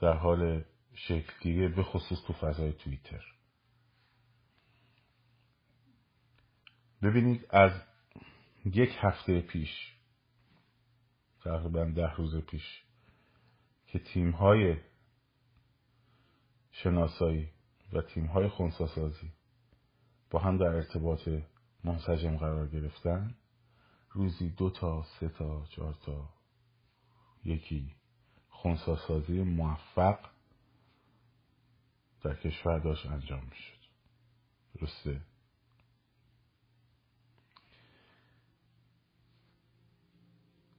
[0.00, 3.24] در حال شکلگیری به خصوص تو فضای توییتر.
[7.02, 7.72] ببینید از
[8.64, 9.92] یک هفته پیش
[11.44, 12.82] تقریبا ده روز پیش
[13.86, 14.76] که تیم های
[16.82, 17.48] شناسایی
[17.92, 19.32] و تیم های خونساسازی
[20.30, 21.28] با هم در ارتباط
[21.84, 23.34] منسجم قرار گرفتن.
[24.10, 26.28] روزی دو تا سه تا چهار تا.
[27.44, 27.94] یکی
[28.48, 30.18] خونساسازی موفق
[32.22, 33.78] در کشور داشت انجام می‌شد.
[34.74, 35.20] درسته؟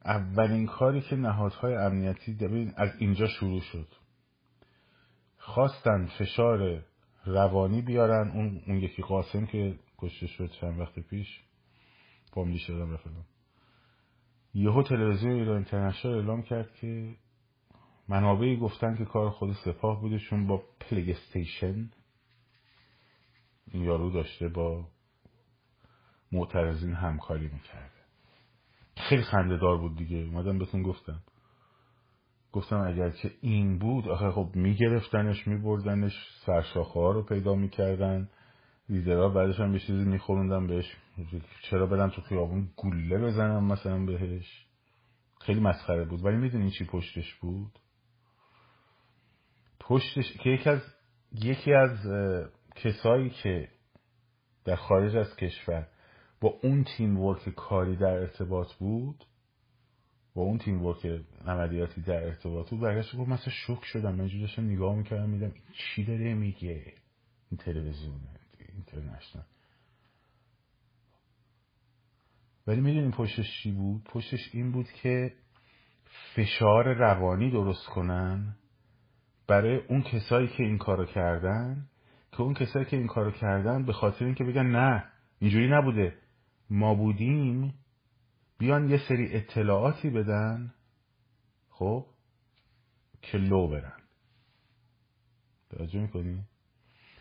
[0.04, 3.97] اولین کاری که نهادهای امنیتی از اینجا شروع شد.
[5.48, 6.84] خواستن فشار
[7.24, 11.40] روانی بیارن اون, اون یکی قاسم که کشته شد چند وقت پیش
[12.32, 13.26] پاملی شدم بفرم
[14.54, 17.14] یهو تلویزیون ایران اینترنشنال اعلام کرد که
[18.08, 21.90] منابعی گفتن که کار خود سپاه بوده چون با پلی استیشن
[23.72, 24.88] این یارو داشته با
[26.32, 27.98] معترضین همکاری می‌کرده
[28.96, 30.16] خیلی خنده دار بود دیگه.
[30.16, 31.22] اومدم بهتون گفتم.
[32.52, 36.12] گفتم اگر که این بود آخه خب میگرفتنش میبردنش
[36.46, 38.28] سرشاخه ها رو پیدا می‌کردن.
[38.88, 40.96] لیدرها بعدش هم به چیزی میخوروندن بهش.
[41.62, 44.66] چرا برم تو خیابون گله بزنم مثلا بهش؟
[45.40, 46.24] خیلی مسخره بود.
[46.24, 47.78] ولی می‌دونین چی پشتش بود؟
[49.80, 50.82] پشتش که یکی از
[51.32, 51.98] یکی از
[52.76, 53.68] کسایی که
[54.64, 55.86] در خارج از کشور
[56.40, 59.24] با اون تیم ورک کاری در ارتباط بود
[60.38, 64.14] با اون تیم ورک عملیاتی در ارتباط بود برگشت گفت مثلا شوک شدم.
[64.14, 66.92] من داشتم نگاه می‌کردم میدم چی داره میگه
[67.50, 68.20] این تلویزیون
[68.74, 69.44] اینترنشنال.
[72.66, 75.32] ولی می‌دونیم پشتش چی بود؟ پشتش این بود که
[76.34, 78.56] فشار روانی درست کنن
[79.46, 81.86] برای اون کسایی که این کارو کردن
[82.32, 85.04] که اون کسایی که این کارو کردن به خاطر اینکه بگن نه
[85.38, 86.14] اینجوری نبوده.
[86.70, 87.74] ما بودیم
[88.58, 90.74] بیان یه سری اطلاعاتی بدن
[91.70, 92.06] خب
[93.22, 93.98] که لو برن.
[95.70, 96.44] توجه می‌کنی؟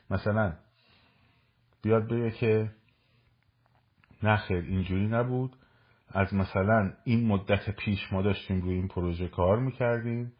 [0.09, 0.57] مثلا
[1.81, 2.71] بیاد بگه که
[4.23, 5.55] نخیر اینجوری نبود.
[6.09, 10.33] از مثلا این مدت پیش ما داشتیم روی این پروژه کار می‌کردیم.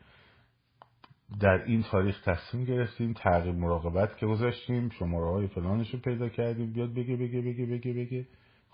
[1.40, 6.74] در این تاریخ تصمیم گرفتیم تغییر مراقبت که گذاشتیم شماره های فلانش رو پیدا کردیم.
[6.74, 8.28] بیاد بگه بگه بگه بگه بگه.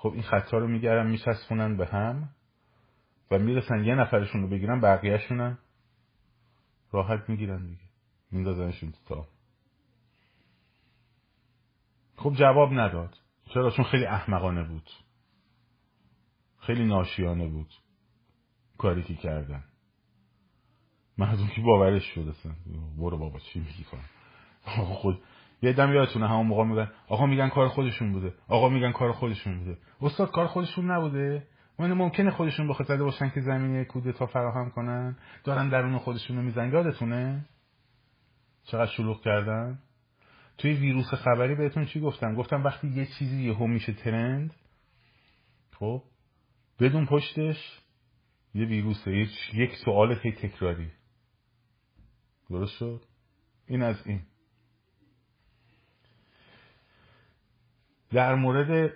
[0.04, 2.30] خب این خطا رو میگرن میچسبونن به هم
[3.32, 5.58] و می‌رسن یه نفرشون رو بگیرن بقیهشونن
[6.92, 7.82] راحت می‌گیرن دیگه.
[8.32, 9.28] میندازنشون تو تا
[12.16, 13.18] خب جواب نداد.
[13.54, 14.90] چرا چون خیلی احمقانه بود.
[16.60, 17.74] خیلی ناشیانه بود.
[18.78, 19.64] کاری که کردن.
[21.18, 22.52] مردم که باورش شد اصلا
[22.98, 24.02] برو بابا چی میگی؟ کن
[24.84, 25.24] خود
[25.64, 28.34] یه دم یادتونه همون موقع میگن آقا میگن کار خودشون بوده.
[28.48, 29.78] آقا میگن کار خودشون بوده.
[30.02, 31.48] استاد کار خودشون نبوده؟
[31.80, 36.44] من ممکنه خودشون بخواد زده باشن که زمینه کودتا فراهم کنن دارن درون خودشون رو
[36.44, 37.46] میزن یادتونه؟
[38.64, 39.80] چقدر شلوغ کردن
[40.58, 44.54] توی ویروس خبری بهتون چی گفتم؟ گفتم وقتی یه چیزی یهو میشه ترند
[45.80, 46.04] خب
[46.80, 47.80] بدون پشتش
[48.54, 49.12] یه ویروسه
[49.54, 50.92] یک سوال خیلی تکراری.
[52.50, 53.02] درست شد؟
[53.68, 54.22] این از این.
[58.14, 58.94] در مورد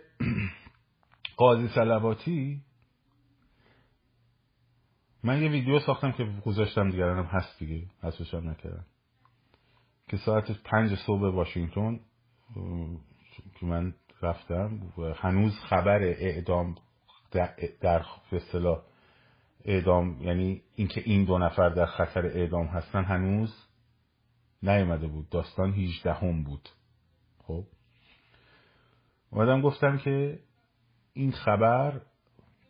[1.38, 2.62] قاضی سلواتی
[5.23, 8.86] من یه ویدیو ساختم که گذاشتم دیگه هم هست دیگه حسوشم نکردم.
[10.08, 11.99] که ساعت پنج صبح واشنگتن
[13.60, 14.80] که من رفتم
[15.15, 16.75] هنوز خبر اعدام
[17.82, 18.82] در اصطلاح
[19.65, 23.67] اعدام یعنی اینکه این دو نفر در خطر اعدام هستن هنوز
[24.63, 25.30] نیومده بود.
[25.30, 26.69] داستان 18 هم بود.
[27.47, 27.63] خب؟
[29.29, 30.39] اومدم گفتم که
[31.13, 32.01] این خبر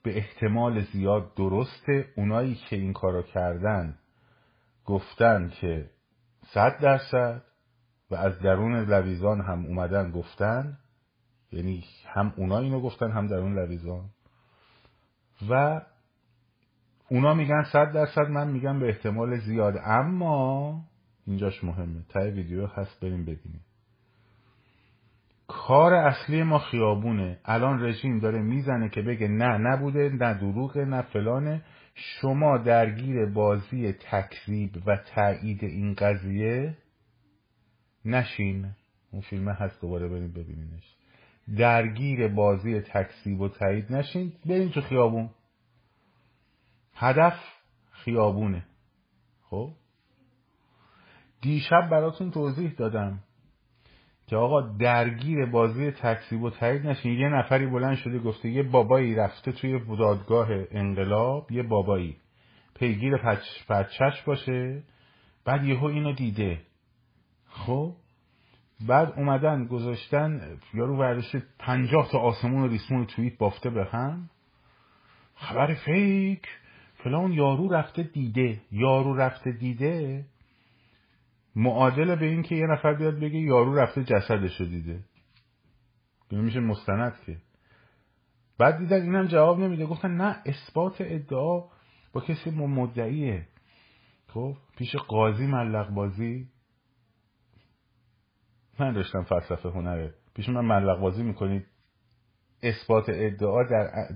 [0.04, 2.06] به احتمال زیاد درسته.
[2.16, 3.98] اونایی که این کارو کردن
[4.86, 5.90] گفتن که
[6.54, 7.42] صد درصد
[8.12, 10.78] و از درون لویزان هم اومدن گفتن
[11.52, 14.10] یعنی هم اونا اینو گفتن هم درون لویزان.
[15.50, 15.82] و
[17.10, 19.76] اونا میگن صد درصد من میگم به احتمال زیاد.
[19.86, 20.82] اما
[21.26, 22.04] اینجاش مهمه.
[22.10, 23.64] تای ویدیو هست بریم ببینیم.
[25.48, 27.40] کار اصلی ما خیابونه.
[27.46, 31.62] الان رژیم داره می‌زنه که بگه نه نبوده نه دروغه نه فلانه.
[31.96, 36.78] شما درگیر بازی تکذیب و تایید این قضیه
[38.06, 38.72] نشین.
[39.12, 40.96] اون فیلمه هست دوباره بریم ببینینش.
[41.58, 44.34] درگیر بازی تکذیب و تایید نشین.
[44.46, 45.30] بریم تو خیابون.
[46.94, 47.40] هدف
[47.92, 48.66] خیابونه.
[49.44, 49.72] خب؟
[51.42, 53.24] دیشب براتون توضیح دادم.
[54.28, 57.12] که آقا درگیر بازی تکسیب و تایید نشین.
[57.12, 62.18] یه نفری بلند شده گفته یه بابایی رفته توی دادگاه انقلاب یه بابایی.
[62.76, 64.84] پیگیر پچ پچش باشه.
[65.46, 66.60] بعد یهو اینو دیده.
[67.50, 67.94] خب؟
[68.88, 74.30] بعد اومدن گذاشتن یارو ورشه پنجاه تا آسمون و ریسمون توییت بافته به هم
[75.36, 76.48] خبر فیک.
[77.04, 78.62] فلان یارو رفته دیده.
[78.72, 80.26] یارو رفته دیده.
[81.58, 85.00] معادل به این که یه نفر بیاد بگه یارو رفته جسدشو دیده
[86.30, 87.38] این میشه مستند که
[88.58, 91.64] بعد دیدن اینم جواب نمیده گفتن نه اثبات ادعا
[92.14, 93.48] با کسی مدعیه
[94.28, 96.48] خب پیش قاضی ملق بازی
[98.80, 101.66] من داشتم فلسفه هنره پیش من ملق بازی می‌کنید
[102.64, 104.08] اثبات ادعا در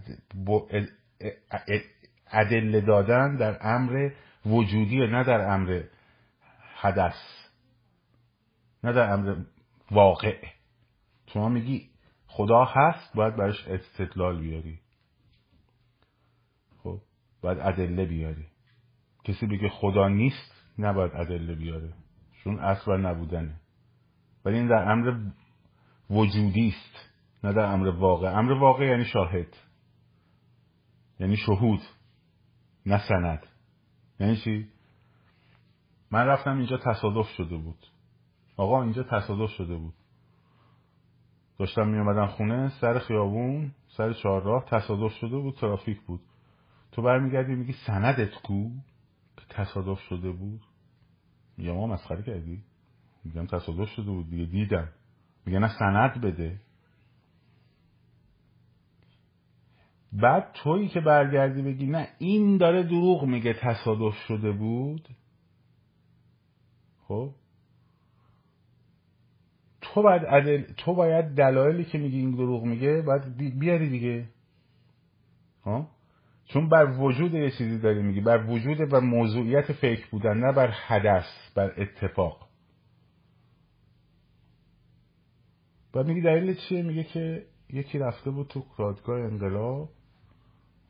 [2.31, 4.09] ادله دادن در امر
[4.45, 5.83] وجودی نه در امر
[6.81, 7.15] حدث.
[8.83, 9.35] نه در امر
[9.91, 10.47] واقع.
[11.27, 11.89] شما میگی
[12.27, 14.79] خدا هست باید براش استدلال بیاری.
[16.83, 17.01] خب
[17.41, 18.45] باید ادله بیاری.
[19.23, 21.93] کسی بگه خدا نیست نباید ادله بیاره.
[22.43, 23.55] چون اصلا نبودنه.
[24.45, 25.31] ولی این در امر
[26.09, 27.09] وجودی است
[27.43, 28.37] نه در امر واقع.
[28.37, 29.57] امر واقع یعنی شاهد.
[31.19, 31.81] یعنی شهود
[32.85, 33.47] نه سند.
[34.19, 34.67] یعنی چی؟
[36.11, 37.87] من رفتم اینجا تصادف شده بود.
[38.57, 39.93] آقا اینجا تصادف شده بود.
[41.59, 46.21] داشتم می اومدم خونه سر خیابون سر چهارراه تصادف شده بود ترافیک بود.
[46.91, 48.69] تو برمیگردی میگی سندت کو؟
[49.37, 50.61] که تصادف شده بود.
[51.57, 52.63] میگم ما مسخره کردی؟
[53.23, 54.89] میگم تصادف شده بود دیگه دیدم.
[55.45, 56.59] میگه نه سند بده.
[60.13, 65.07] بعد تویی که برگردی بگی نه این داره دروغ میگه تصادف شده بود.
[67.11, 67.31] خب؟
[69.81, 70.63] تو باید عدل...
[70.77, 74.25] تو باید دلایلی که میگی این دروغ میگه باید بیاری دیگه.
[75.63, 75.87] ها
[76.45, 80.67] چون بر وجود یه چیزی داری میگی بر وجود و موضوعیت فکر بودن نه بر
[80.67, 82.49] حدث بر اتفاق.
[85.93, 89.89] و میگه دلیل چیه؟ میگه که یکی رفته بود تو دادگاه انقلاب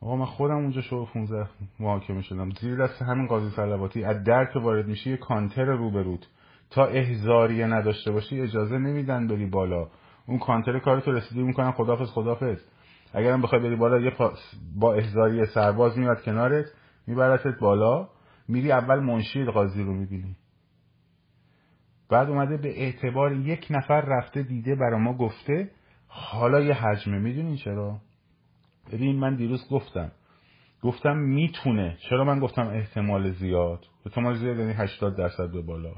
[0.02, 1.46] آقا من خودم اونجا شو 15
[1.80, 2.50] محاکمه شدم.
[2.60, 6.26] زیر دست همین قاضی صلواتی از در که وارد میشی یه کانتر روبروت.
[6.70, 9.88] تا احزاریه نداشته باشی اجازه نمیدن بری بالا.
[10.26, 12.58] اون کانتر کارتو رسیدی می‌کنن خدافظ خدافظ.
[13.14, 14.12] اگرم بخوای بری بالا یه
[14.76, 16.66] با احزاری سرباز میاد کنارت
[17.06, 18.08] میبرتت بالا.
[18.48, 20.36] میری اول منشی قاضی رو می‌بینی.
[22.10, 25.70] بعد اومده به اعتبار یک نفر رفته دیده برا ما گفته
[26.06, 27.18] حالا یه حجمه.
[27.18, 27.98] می‌دونین چرا؟
[28.92, 30.12] ببین من دیروز گفتم.
[30.82, 31.96] گفتم می‌تونه.
[32.08, 35.94] چرا من گفتم احتمال زیاد؟ احتمال زیاد یعنی 80 درصد به بالا.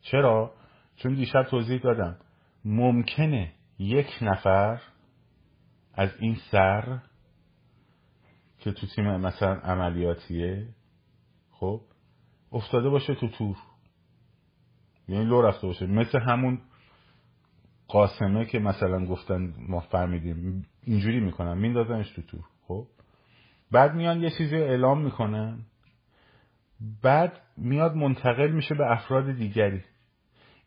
[0.00, 0.54] چرا؟
[0.96, 2.16] چون دیشب توضیح دادم.
[2.64, 4.80] ممکنه یک نفر
[5.94, 6.98] از این سر
[8.58, 10.68] که تو تیم مثلا عملیاتیه
[11.50, 11.80] خب
[12.52, 13.56] افتاده باشه تو تور.
[15.08, 15.86] یعنی لو رفته باشه.
[15.86, 16.60] مثل همون
[17.88, 20.66] قاسمه که مثلا گفتن ما فهمیدیم.
[20.84, 22.86] اینجوری می‌کنن میندازنش تو تور خب؟
[23.70, 25.58] بعد میان یه چیزی اعلام می‌کنن.
[27.02, 29.82] بعد میاد منتقل میشه به افراد دیگری.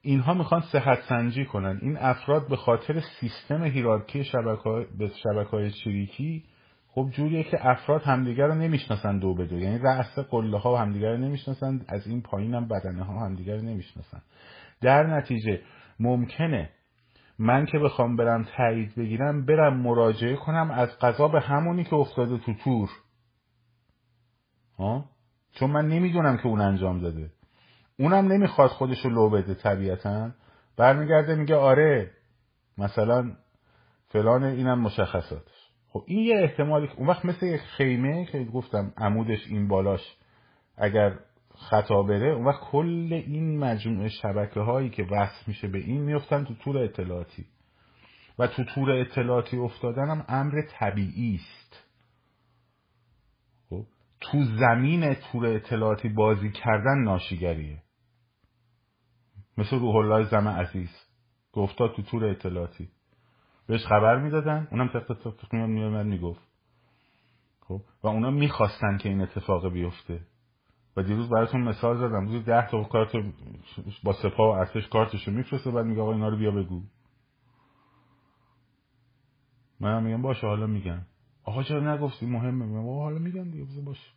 [0.02, 1.80] اینها می‌خوان صحت سنجی کنن.
[1.82, 6.44] این افراد به خاطر سیستم هیرارکی شبکه به شبکه های چریکی
[6.88, 9.60] خب جوریه که افراد همدیگر رو نمی‌شناسن دو به دو.
[9.60, 13.62] یعنی رأس قله ها همدیگر رو نمی‌شناسن از این پایین هم بدنه ها همدیگر رو
[13.62, 14.22] نمی‌شناسن.
[14.82, 15.62] در نتیجه
[16.00, 16.70] ممکنه
[17.40, 22.38] من که بخوام برم تایید بگیرم برم مراجعه کنم از قضا به همونی که افتاده
[22.38, 22.90] تو تور.
[24.80, 25.06] ها؟
[25.52, 27.32] چون من نمی‌دونم که اون انجام داده.
[28.00, 30.32] اونم نمی‌خواد خودش رو لو بده طبیعتا.
[30.78, 32.12] برمیگرده میگه آره
[32.78, 33.32] مثلا
[34.08, 35.70] فلان اینم مشخصاتش.
[35.88, 40.02] خب این یه احتمالی اون وقت مثل یک خیمه که گفتم عمودش این بالاش
[40.78, 41.20] اگر
[41.58, 46.44] خطا بره اون وقت کل این مجموعه شبکه هایی که وصل میشه به این میفتن
[46.44, 47.46] تو طور اطلاعاتی.
[48.40, 51.84] و تو طور اطلاعاتی افتادن هم امر طبیعی است.
[53.70, 53.86] خب؟
[54.22, 57.82] تو زمین طور اطلاعاتی بازی کردن ناشیگریه.
[59.58, 60.90] مثل روح الله زم عزیز.
[61.54, 62.90] گفتا تو طور اطلاعاتی.
[63.68, 66.42] بهش خبر می‌دادن اونم تخت تخت میومد می‌گفت.
[67.60, 70.20] خب؟ و اونا می‌خواستن که این اتفاق بیفته.
[70.98, 72.28] و دیروز براتون مثال زدم.
[72.28, 73.12] روز ده تا کارت
[74.04, 76.82] با سپاه و ارتش کارتشو میفرسته بعد میگه آقا اینا رو بیا بگو.
[79.80, 81.02] من میگم باشه حالا میگم
[81.44, 82.66] آقا چرا نگفتی؟ مهمه.
[82.66, 84.12] میگم حالا میگم دیگه بذار باشه.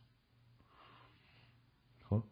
[2.10, 2.22] خب؟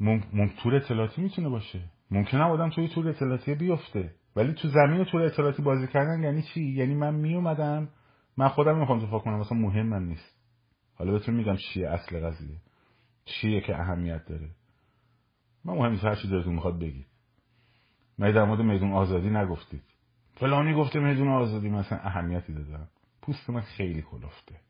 [0.00, 0.50] مم...
[0.62, 1.90] تور اطلاعاتی می‌تونه باشه.
[2.10, 4.14] ممکنه آدم توی تور اطلاعاتی بیفته.
[4.36, 7.88] ولی تو زمین تور اطلاعاتی بازی کردن یعنی چی؟ یعنی من میومدم
[8.36, 10.40] من خودم می‌خوام دفاع کنم مثلا مهم من نیست.
[10.94, 12.60] حالا بهتون میگم چیه اصل قضیه.
[13.24, 14.50] چیه که اهمیت داره؟
[15.64, 17.06] من مهم نیست هر چی دلتون می‌خواد بگید.
[18.18, 19.82] من در مورد میدون آزادی نگفتید.
[20.34, 22.88] فلانی گفته میدون آزادی مثلا اهمیتی دادم.
[23.22, 24.60] پوست من خیلی کلفته.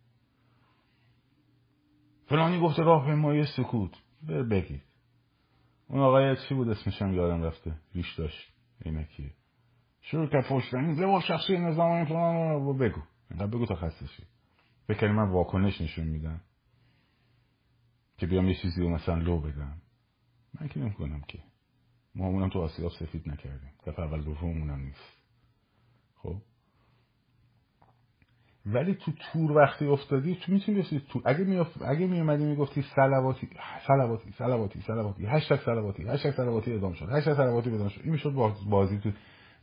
[2.27, 3.97] فلانی گفته راه به مایه سکوت
[4.51, 4.83] بگید.
[5.89, 8.53] اون آقای چی بود اسمشم یادم رفته؟ ریش داشت.
[8.85, 9.31] اینکیه
[10.01, 12.79] شروع که پشتنی زبا شخصی نظام فلان.
[12.79, 13.01] بگو.
[13.31, 14.23] اینقدر بگو تا خستشی
[14.87, 16.41] فکر من واکنش نشون میدم.
[18.19, 19.83] که بیام یه چیزی رو مثلا لو بدم.
[20.61, 21.39] من که نمی‌کنم که.
[22.15, 23.73] ما تو آسیاب سفید نکردیم.
[23.87, 25.23] دفعه اول دومونم نیست.
[26.15, 26.37] خب؟
[28.67, 31.23] ولی تو تور وقتی افتادی تو می‌تونی بسی تو.
[31.25, 33.49] اگه می اگه می اومدی می‌گفتی سلواتی
[33.87, 38.01] سلواتی سلواتی سلواتی هشتگ سلواتی هشتگ سلواتی ادام شد هشتگ سلواتی ادام شد.
[38.01, 38.31] این می‌شد
[38.71, 39.11] بازی تو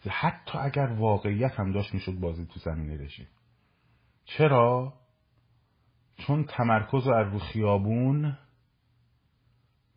[0.10, 3.28] حتی اگر واقعیت هم داشت می‌شد بازی تو زمینه رژیم.
[4.26, 4.94] چرا؟
[6.28, 8.38] چون تمرکز رو رو خیابون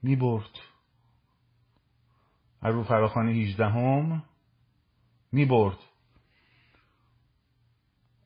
[0.03, 0.51] می برد
[2.63, 4.23] از رو فراخانه 18 هم
[5.33, 5.49] می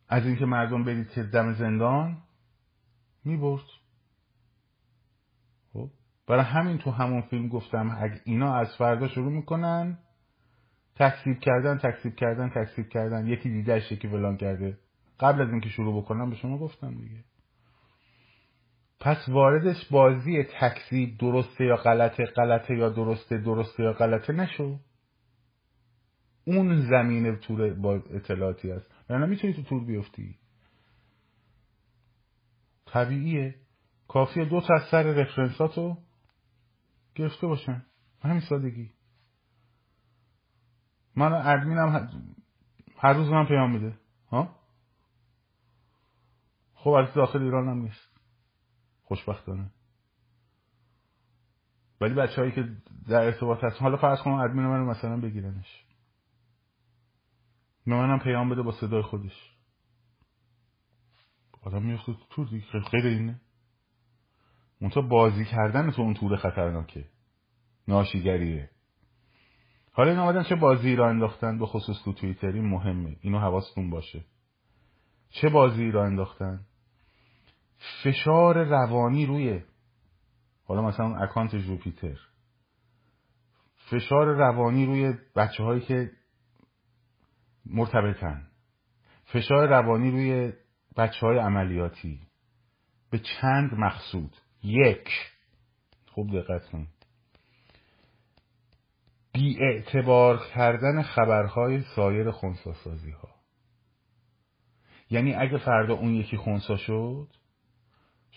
[0.09, 2.17] از اینکه مردم برید که دم زندان
[3.25, 3.65] می برد
[5.73, 5.91] خب
[6.27, 9.99] برای همین تو همون فیلم گفتم اگه اینا از فردا شروع می‌کنن
[10.97, 14.79] تکسیب کردن تکسیب کردن تکسیب کردن یکی دیدهش یکی فلان کرده.
[15.21, 17.25] قبل از اینکه شروع بکنم به شما گفتم دیگه.
[19.01, 24.79] پس واردش بازی تکذیب درسته یا غلطه غلطه یا درسته درسته یا غلطه نشو.
[26.45, 28.95] اون زمین تور با اطلاعاتی است.
[29.11, 30.39] یعنی می‌تونی تو تور بیفتی.
[32.87, 33.55] طبیعیه.
[34.09, 35.97] کافیه دو تا از سر رفرنساتو
[37.15, 37.87] گرفته باشن.
[38.23, 38.91] همین سادگی.
[41.17, 42.09] من ادمینم
[42.97, 43.99] هر روز من پیام میده.
[44.31, 44.59] ها؟
[46.75, 48.18] خب از داخل ایران هم نیست.
[49.09, 49.71] خوشبختانه.
[52.01, 52.69] ولی بچه هایی که
[53.09, 55.85] در ارتباط هستن حالا فرض کنم ادمین من مثلا بگیرنش.
[57.87, 59.53] به منم پیام بده با صدای خودش.
[61.63, 63.41] آدم میفته تو تور دیگه خیلی اینه.
[64.81, 67.05] منتها بازی کردن تو اون تور خطرناکه.
[67.89, 68.71] ناشیگریه.
[69.93, 73.17] حالا این آمدن چه بازی را انداختن؟ به خصوص تو توییتر مهمه.
[73.21, 74.25] اینو حواستون باشه.
[75.31, 76.65] چه بازی را انداختن؟
[77.79, 79.63] فشار روانی روی
[80.65, 82.19] حالا مثلا اکانت جوپیتر.
[83.91, 86.11] فشار روانی روی بچه هایی که
[87.67, 88.49] مرتبطن.
[89.25, 90.53] فشار روانی روی
[90.97, 92.21] بچه های عملیاتی.
[93.11, 94.37] به چند مقصود.
[94.63, 95.09] یک.
[96.07, 96.87] خوب دقت کن
[99.33, 103.29] بی اعتبار کردن خبرهای سایر خونساسازی ها
[105.11, 107.29] یعنی اگه فردا اون یکی خونسا شد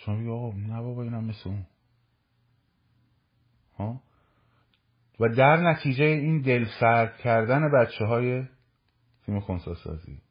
[0.05, 1.65] شما بگی آقا نه بابا اینم مثل اون.
[3.77, 4.01] ها؟
[5.19, 8.45] و در نتیجه این دل سرد کردن بچه های
[9.25, 10.21] تیم خونساسازی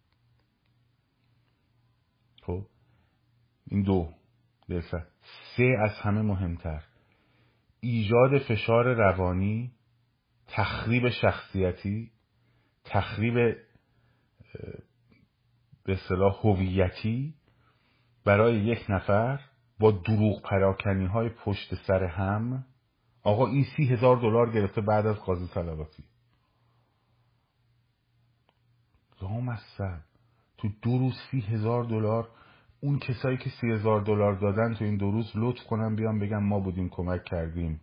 [2.43, 2.67] خب؟
[3.67, 4.15] این دو
[4.69, 4.81] دل
[5.57, 6.85] سه از همه مهمتر.
[7.81, 9.73] ایجاد فشار روانی
[10.47, 12.11] تخریب شخصیتی
[12.85, 13.35] تخریب
[15.85, 17.35] به اصطلاح هویتی
[18.25, 19.50] برای یک نفر
[19.81, 22.65] با دروغ پراکنی های پشت سر هم
[23.23, 26.05] آقا این سی هزار دلار گرفته بعد از قاضی طلباتی
[29.23, 30.01] لامصب
[30.59, 32.29] تو دو روز سی هزار دلار
[32.81, 36.39] اون کسایی که سی هزار دلار دادن تو این دو روز لطف کنن بیان بگن
[36.39, 37.81] ما بودیم کمک کردیم.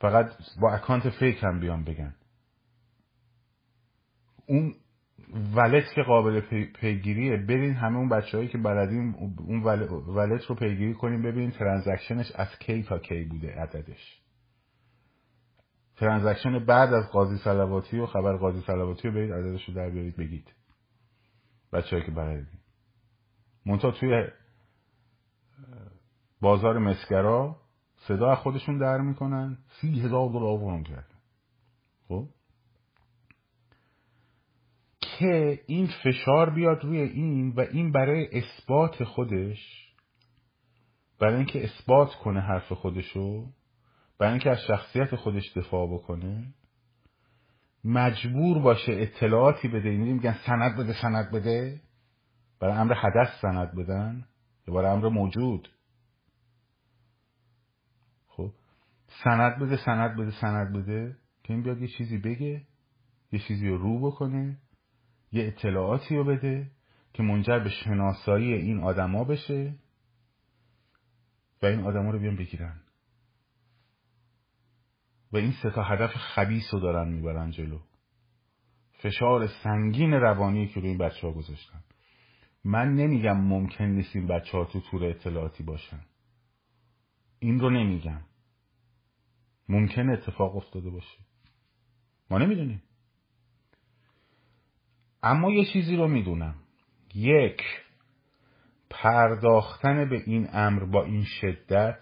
[0.00, 2.14] فقط با اکانت فیک هم بیان بگن.
[4.46, 4.74] اون
[5.54, 6.40] ولت که قابل
[6.80, 7.36] پیگیریه.
[7.36, 9.62] برین همه اون بچههایی که بلدیم اون
[10.08, 14.20] wallet رو پیگیری کنیم ببینیم transaction ش از کی تا کی بوده عددش.
[15.96, 20.16] transaction بعد از قاضی صلواتی و خبر قاضی صلواتی رو برید عددش رو در بیارید
[20.16, 20.54] بگید.
[21.72, 22.60] بچههایی که بلدیم
[23.66, 24.28] منتها توی
[26.40, 27.56] بازار مسگرا
[27.96, 29.58] صدا خودشون در می‌کنن.
[29.80, 31.18] سی هزار دلار کردن.
[32.08, 32.28] خب؟
[35.18, 39.92] که این فشار بیاد روی این و این برای اثبات خودش
[41.20, 43.46] برای اینکه اثبات کنه حرف خودشو
[44.18, 46.54] برای اینکه از شخصیت خودش دفاع بکنه
[47.86, 49.88] مجبور باشه اطلاعاتی بده.
[49.88, 51.80] این میگن سند بده سند بده.
[52.60, 54.26] برای امر حدث سند بدن.
[54.68, 55.68] یا برای امر موجود.
[58.28, 58.52] خب
[59.24, 61.16] سند بده سند بده سند بده.
[61.44, 62.62] که این بیاد یه چیزی بگه
[63.32, 64.58] یه چیزی رو رو بکنه.
[65.32, 66.70] یه اطلاعاتی رو بده
[67.12, 69.74] که منجر به شناسایی این آدما بشه
[71.62, 72.80] و این آدما رو بیان بگیرن.
[75.32, 77.78] و این سه تا هدف خبیس رو دارن می‌برن جلو.
[78.98, 81.84] فشار سنگین روانی که روی این بچه ها گذاشتن.
[82.64, 86.00] من نمیگم ممکن نیست این بچه ها تو تور اطلاعاتی باشن.
[87.38, 88.20] این رو نمیگم.
[89.68, 91.18] ممکن اتفاق افتاده باشه.
[92.30, 92.82] ما نمی‌دونیم.
[95.26, 96.54] اما یه چیزی رو می‌دونم.
[97.14, 97.62] یک
[98.90, 101.98] پرداختن به این امر با این شدت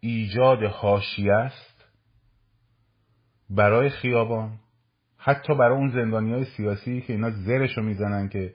[0.00, 1.84] ایجاد حاشیه است
[3.50, 4.58] برای خیابان.
[5.16, 8.54] حتی برای اون زندانی های سیاسی که اینا زرش رو می‌زنن که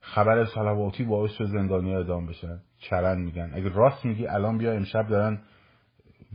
[0.00, 2.60] خبر سلواتی باعث شد زندانی ادام بشن.
[2.78, 3.50] چرن میگن.
[3.54, 5.42] اگه راست میگی الان بیا امشب دارن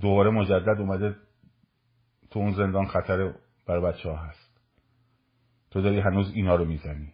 [0.01, 1.15] دوباره مجدد اومده
[2.31, 3.33] تو اون زندان خطر
[3.67, 4.42] بر بچه ها هست.
[5.73, 7.13] تو داری هنوز اینا رو می‌زنی.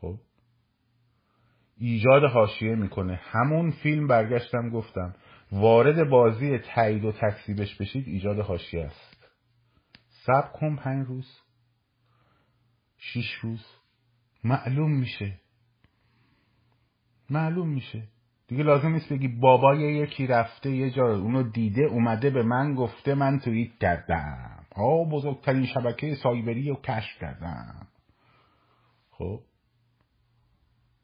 [0.00, 0.18] خب؟
[1.78, 3.20] ایجاد حاشیه می‌کنه.
[3.22, 5.14] همون فیلم برگشتم گفتم.
[5.52, 9.28] وارد بازی تایید و تکسیبش بشید ایجاد حاشیه است.
[10.08, 11.26] سب کن پنج روز.
[12.98, 13.66] شیش روز.
[14.44, 15.40] معلوم میشه.
[17.30, 18.02] معلوم میشه.
[18.48, 23.14] دیگه لازم نیست بگی بابای یکی رفته یه جا اونو دیده اومده به من گفته
[23.14, 24.59] من توییت کردم.
[24.80, 27.88] ها بزرگترین شبکه سایبری رو کشف کردم
[29.10, 29.40] خب.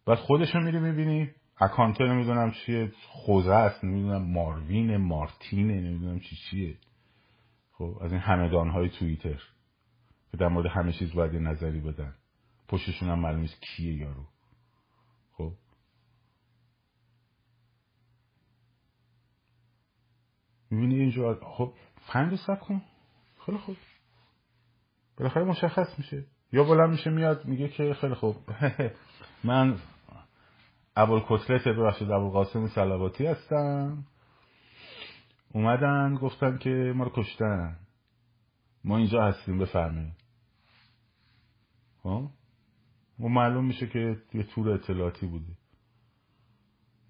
[0.07, 1.31] بعد خودشو میری می‌بینی.
[1.59, 2.93] اکانته نمی‌دونم چیه.
[3.09, 3.85] خوزه است.
[3.85, 4.23] نمی‌دونم.
[4.33, 6.77] ماروین مارتینه نمی‌دونم چی چیه.
[7.73, 7.99] خب.
[8.03, 9.43] از این همدان های توییتر.
[10.31, 12.15] که در مورد همه چیز باید نظری بدن.
[12.69, 14.25] پشتشون هم معلوم نیست کیه یارو.
[15.33, 15.53] خب.
[20.71, 21.35] می‌بینی اینجا.
[21.43, 21.73] خب.
[22.09, 22.83] پنج سب کن.
[23.47, 23.77] خیلی خوب.
[25.17, 26.25] بالاخره مشخص میشه.
[26.53, 28.37] یا بلند میشه میاد میگه که خیلی خوب.
[29.45, 29.79] من
[30.97, 34.05] ابوالکتلت ببخشید ابوالقاسم سلواتی هستم.
[35.53, 37.77] اومدن گفتن که ما رو کشتن.
[38.85, 40.15] ما اینجا هستیم بفرمایید.
[42.03, 42.31] خب؟
[43.21, 45.53] و معلوم میشه که یه تور اطلاعاتی بوده.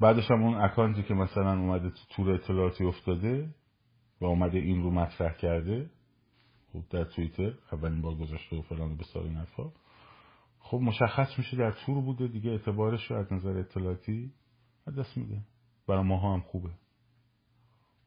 [0.01, 3.55] بعدش هم اون اکانتی که مثلا اومده تو تور اطلاعاتی افتاده
[4.21, 5.91] و اومده این رو مطرح کرده
[6.73, 9.73] خب در توییتر اولین بار گذاشته و فلان به این حرفا.
[10.59, 14.33] خب مشخص میشه در تور بوده دیگه اعتبارش رو از نظر اطلاعاتی
[14.99, 15.41] دست میده.
[15.89, 16.71] برای ماها هم خوبه.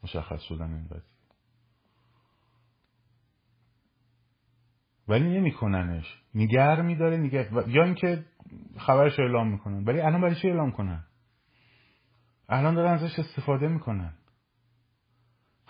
[0.03, 1.19] مشخص شدن این قضیه.
[5.07, 6.21] ولی نمیکننش.
[6.35, 7.69] نگر میداره نگر و...
[7.69, 8.25] یا اینکه
[8.77, 9.83] خبرش اعلام می‌کنن.
[9.83, 11.03] ولی الان برای چی اعلام کنن؟
[12.49, 14.13] الان دارن ازش استفاده می‌کنن.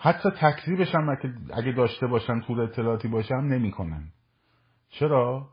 [0.02, 1.08] حتی تکذیبش هم
[1.52, 4.12] اگه داشته باشن طول اطلاعاتی باشه هم نمی‌کنن.
[4.88, 5.50] چرا؟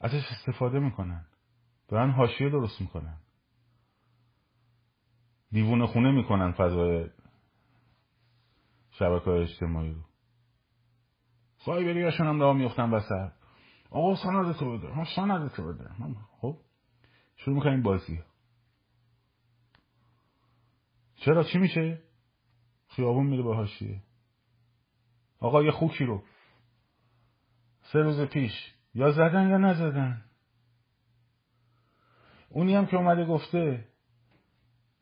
[0.00, 1.26] ازش استفاده می‌کنن.
[1.88, 3.16] دارن حاشیه درست می‌کنن.
[5.50, 7.10] دیوونه خونه می‌کنن فضای
[8.90, 10.00] شبکه های اجتماعی رو.
[11.56, 13.32] سایبری هاشون هم راه میفتن وسط.
[13.90, 15.04] آقا سند تو بده.
[15.16, 15.90] سند تو بده.
[16.40, 16.56] خب
[17.36, 18.20] شروع می‌کنیم بازی.
[21.16, 22.07] چرا؟ چی میشه؟
[22.98, 24.02] خیابون میره به حاشیه
[25.40, 26.22] آقا یه خوکی رو.
[27.82, 28.52] سه روز پیش.
[28.94, 30.24] یا زدن یا نزدن.
[32.50, 33.84] اونی هم که اومده گفته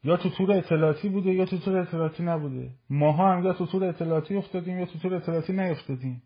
[0.04, 2.70] یا تو تور اطلاعاتی بوده یا تو تور اطلاعاتی نبوده.
[2.90, 6.22] ماها هم یا تو تور اطلاعاتی افتادیم یا تو تور اطلاعاتی نیفتادیم.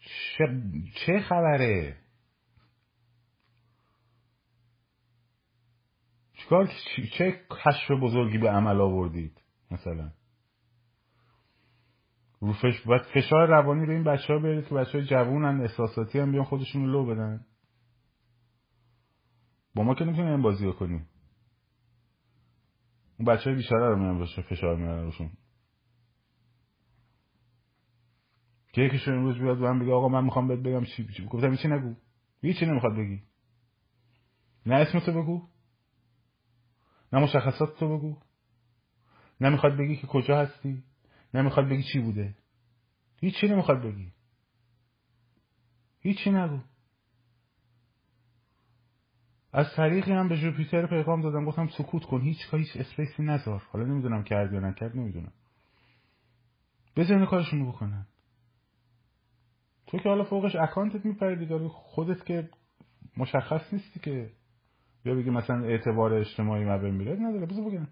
[0.00, 0.62] چه,
[0.94, 1.96] چه خبره؟
[6.34, 6.70] چیکار
[7.12, 10.12] چه کشف بزرگی به عمل آوردید؟ مثلا.
[12.40, 12.80] رو فش...
[12.86, 16.44] باید فشار روانی رو این بچه ها برید که بچه های جوونن احساساتی هم بیان
[16.44, 17.46] خودشون رو لو بدن.
[19.74, 21.08] با ما که نمی‌تونیم این بازی کنیم
[23.18, 25.30] اون بچه های بیشتره رو میان فشار میارن روشون.
[28.72, 31.68] که یکیشون امروز بیاد من بگه آقا من می‌خوام بهت بگم چی چی گفتم چی
[31.68, 31.94] نگو.
[32.42, 33.22] چی نمی‌خواد بگی؟
[34.66, 35.48] نه اسمتو بگو.
[37.12, 38.16] نه مشخصات تو بگو
[39.40, 40.84] نمی‌خواد بگی که کجا هستی.
[41.34, 42.34] نمی‌خواد بگی چی بوده.
[43.20, 44.12] هیچی نمی‌خواد بگی.
[46.00, 46.60] هیچی نگو.
[49.52, 53.62] از طریقی هم به جوپیتر پیغام دادم گفتم سکوت کن هیچ هیچ اسپیسی نذار.
[53.72, 55.32] حالا نمی‌دونم کرد یا نکرد نمی‌دونم.
[56.96, 58.06] بزن کارشون بکنن.
[59.86, 62.50] تو که حالا فوقش اکانتت میپردی داری خودت که
[63.16, 64.30] مشخص نیستی که
[65.04, 67.46] یا بگی مثلا اعتبار اجتماعی ما میره نداره.
[67.46, 67.88] بذار بگم.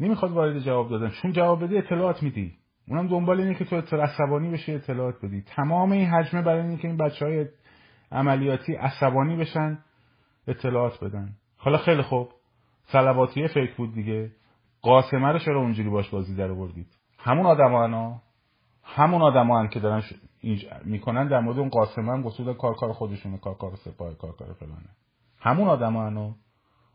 [0.00, 1.10] نمی‌خواد وارد جواب دادن.
[1.10, 2.52] چون جواب بدی اطلاعات میدی.
[2.88, 5.42] اونم دنبال اینه که تو عصبانی بشی اطلاعات بدی.
[5.42, 7.46] تمام این حجمه برای اینکه این بچه های
[8.12, 9.78] عملیاتی عصبانی بشن
[10.48, 11.28] اطلاعات بدن.
[11.56, 12.28] حالا خیلی خوب.
[12.84, 14.30] سلواتیه فکر بود دیگه.
[14.82, 16.86] قاسمه رو چرا اونجوری باش بازی در آوردید؟
[17.18, 18.20] همون آدم
[18.84, 20.02] همون آدم که دارن
[20.84, 24.52] می‌کنن در مورد اون قاسمه هم گفتود کار کار خودشونه کار کار سپاه کار کار
[24.52, 24.88] فلانه.
[25.40, 26.34] همون آدم ها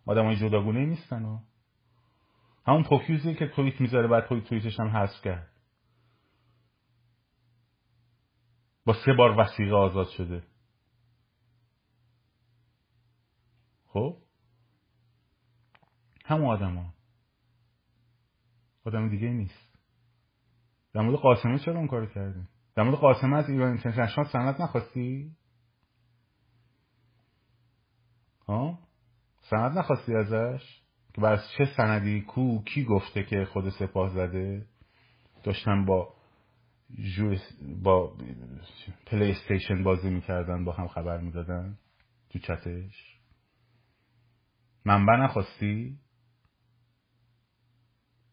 [0.06, 1.40] آدم های جداگونه نیستن ها
[2.68, 5.52] همون پوکیوزی که توییت می‌ذاره بعد توییت توییتش هم حذف کرد.
[8.86, 10.44] با سه بار وسیقه آزاد شده.
[13.88, 14.18] خب؟
[16.26, 16.94] همون آدم ها
[18.86, 19.80] آدم دیگه نیست.
[20.94, 25.36] در مورد قاسمه چرا اون کارو کردی؟ در مورد قاسمه از ایران اینترنشنال سند نخواستی؟
[28.48, 28.80] ها؟
[29.50, 30.85] سند نخواستی ازش؟
[31.16, 34.66] که بر چه سندی کو کی گفته که خود سپاه زده؟
[35.44, 36.14] داشتن با
[37.84, 38.18] با
[39.06, 41.78] پلی استیشن بازی می‌کردن با هم خبر می‌دادن
[42.30, 43.20] تو چتش؟
[44.86, 46.00] منبع نخواستی؟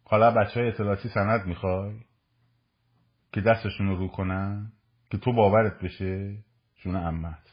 [0.05, 2.01] حالا بچه های اطلاعاتی سند می‌خوای؟
[3.33, 4.73] که دستشون رو رو کنن؟
[5.11, 6.39] که تو باورت بشه؟
[6.77, 7.53] جون امت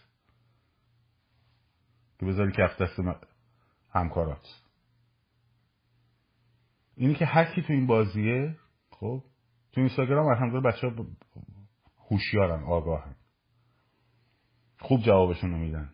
[2.19, 2.99] که بذاری کف دست
[3.91, 4.68] همکارات.
[6.99, 8.55] اینی که هر کی تو این بازیه
[8.91, 9.23] خب
[9.71, 11.05] تو اینستاگرام الحمدلله بچه ها
[12.09, 13.15] هوشیارن آگاهن.
[14.79, 15.89] خوب جوابشون رو میدن.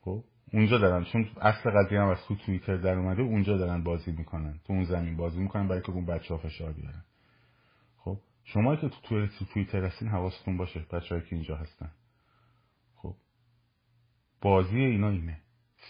[0.00, 1.04] خب اونجا دارن.
[1.04, 4.60] چون اصل قضیه هم از تو توییتر در اومده اونجا دارن بازی می‌کنن.
[4.64, 7.04] تو اون زمین بازی می‌کنن برای که اون بچه ها فشار بیارن.
[7.96, 11.90] خب شما که تو توییتر هستین حواستون باشه بچه که اینجا هستن.
[12.94, 13.14] خب
[14.40, 15.40] بازی اینا اینه.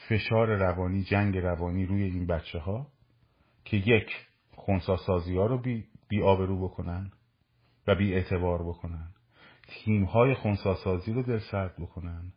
[0.08, 2.93] فشار روانی جنگ روانی روی این بچه ها
[3.64, 7.12] که یک خونساسازی ها رو بی, بی آبرو بکنن
[7.86, 9.08] و بی اعتبار بکنن.
[9.68, 12.32] تیم های خونساسازی رو دل سرد بکنن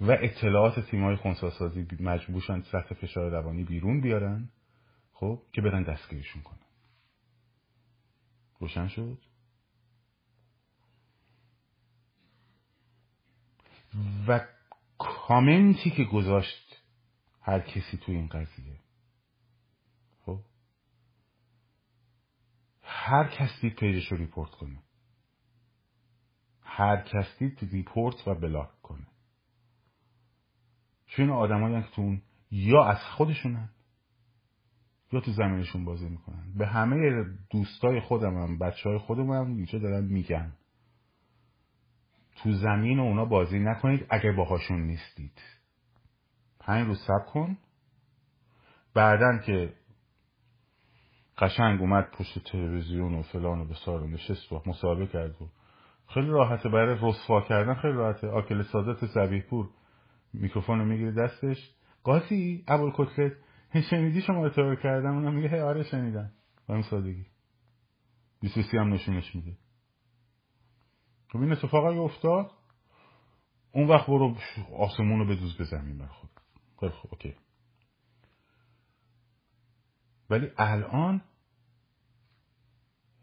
[0.00, 4.48] و اطلاعات تیم های خونساسازی مجبورشن سطح فشار روانی بیرون بیارن
[5.12, 6.58] خب که برن دستگیرشون کنن.
[8.60, 9.18] روشن شد؟
[14.28, 14.40] و
[14.98, 16.82] کامنتی که گذاشت
[17.40, 18.73] هر کسی تو این قضیه
[22.96, 24.78] هر کسی page ش رو report کنه.
[26.62, 29.06] هر کسی report و block کنه.
[31.06, 33.68] چون آدمایی که یا از خودشونن
[35.12, 36.52] یا تو زمینشون بازی می‌کنن.
[36.58, 40.52] به همه دوستای خودم هم بچه های خودم هم دارن میگن.
[42.36, 45.40] تو زمین اونا بازی نکنید اگه باهاشون نیستید.
[46.60, 47.58] پنج روز سب کن.
[48.94, 49.74] بعدن که
[51.38, 55.48] قشنگ اومد پشت تلویزیون و فلان و بسار و نشست و مصاحبه کرد و
[56.14, 56.68] خیلی راحته.
[56.68, 58.28] برای رسوا کردن خیلی راحته.
[58.28, 59.70] آکل سادات زبیه پور
[60.32, 61.70] میکروفون رو می‌گیره دستش.
[62.04, 63.32] قاسی ابوال کتلت
[63.90, 66.30] شنیدی شما اطلاع کردم اونم میگه آره شنیدم.
[66.68, 67.26] به این سادگی.
[68.40, 69.56] بیسوسی هم نشونش میده.
[71.32, 72.50] خب این اتفاقی افتاد.
[73.72, 74.36] اون وقت برو
[74.78, 77.10] آسمون رو بدوز به زمین بر خود خوب.
[77.12, 77.34] اوکی.
[80.30, 81.22] ولی الان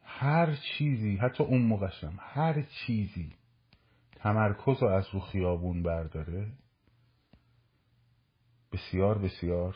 [0.03, 3.35] هر چیزی حتی اون موقعشم هر چیزی
[4.15, 6.51] تمرکز رو از رو خیابون برداره
[8.71, 9.75] بسیار بسیار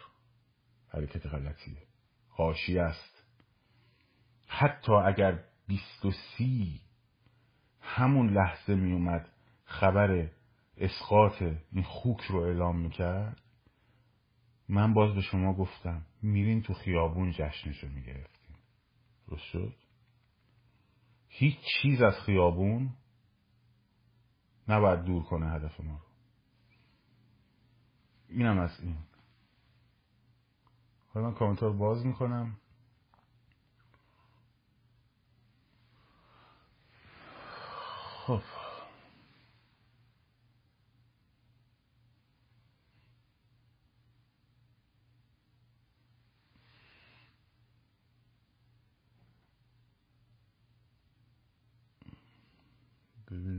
[0.88, 1.78] حرکت غلطیه.
[2.30, 3.24] حاشیه است.
[4.48, 6.82] حتی اگر بیست و سی
[7.82, 9.30] همون لحظه می اومد
[9.66, 10.30] خبر
[10.78, 13.42] اسقاط این خوک رو اعلام می‌کرد
[14.70, 18.56] من باز به شما گفتم میرین تو خیابون جشنش رو می‌گرفتیم.
[19.28, 19.76] درست شد؟
[21.28, 22.94] هیچ چیز از خیابون
[24.68, 26.06] نباید دور کنه هدف ما رو.
[28.30, 28.98] اینم از این.
[31.14, 32.58] حالا من کامنتار باز می‌کنم
[38.26, 38.42] خب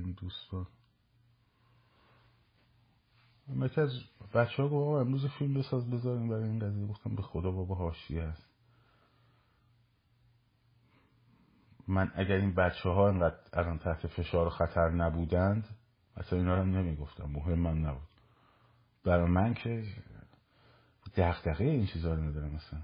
[0.07, 0.67] ببینیم دوستان
[3.49, 3.91] یکی از
[4.35, 6.87] بچه ها گفت امروز فیلم بساز بذاریم برای این قضیه.
[6.87, 8.47] گفتم به خدا بابا حاشیه است.
[11.89, 15.69] من اگر این بچه ها اینقدر الان تحت فشار و خطر نبودند
[16.17, 17.25] اصلا اینا رو نمی‌گفتم.
[17.25, 18.09] مهم من نبود.
[19.05, 19.85] برای من که
[21.17, 22.83] دقدقه این چیزا رو ندارم مثلا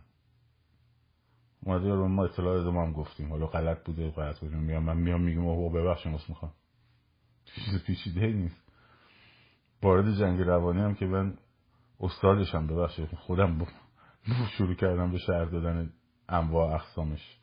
[1.63, 3.31] اومده ما اطلاع داده ما هم گفتیم.
[3.31, 4.57] حالا غلط بوده غلط بوده.
[4.57, 6.53] میام من میام میگم اوه ببخشیم واسه می‌خوام.
[7.45, 8.63] چیز پیچیده نیست.
[9.83, 11.39] وارد جنگ روانی هم که من
[12.01, 13.67] استادشم ببخشید خودم با
[14.59, 15.93] شروع کردم به شهر دادن
[16.29, 17.39] انواع اقسامش.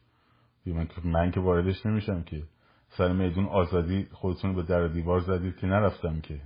[0.66, 2.44] من که من که واردش نمیشم که.
[2.90, 6.42] سر میدون آزادی خودتون به در دیوار زدید که نرفتم که.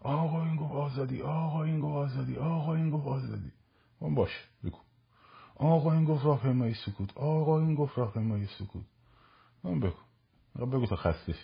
[0.00, 3.52] آقا این گفت آزادی آقا این گفت آزادی آقا این گفت آزادی.
[4.00, 4.30] من باش
[4.64, 4.78] بگو.
[5.56, 8.84] آقا این گفت راهپیمایی سکوت آقا این گفت راهپیمایی سکوت.
[9.64, 9.98] من بگو.
[10.66, 11.34] بگو تا خسته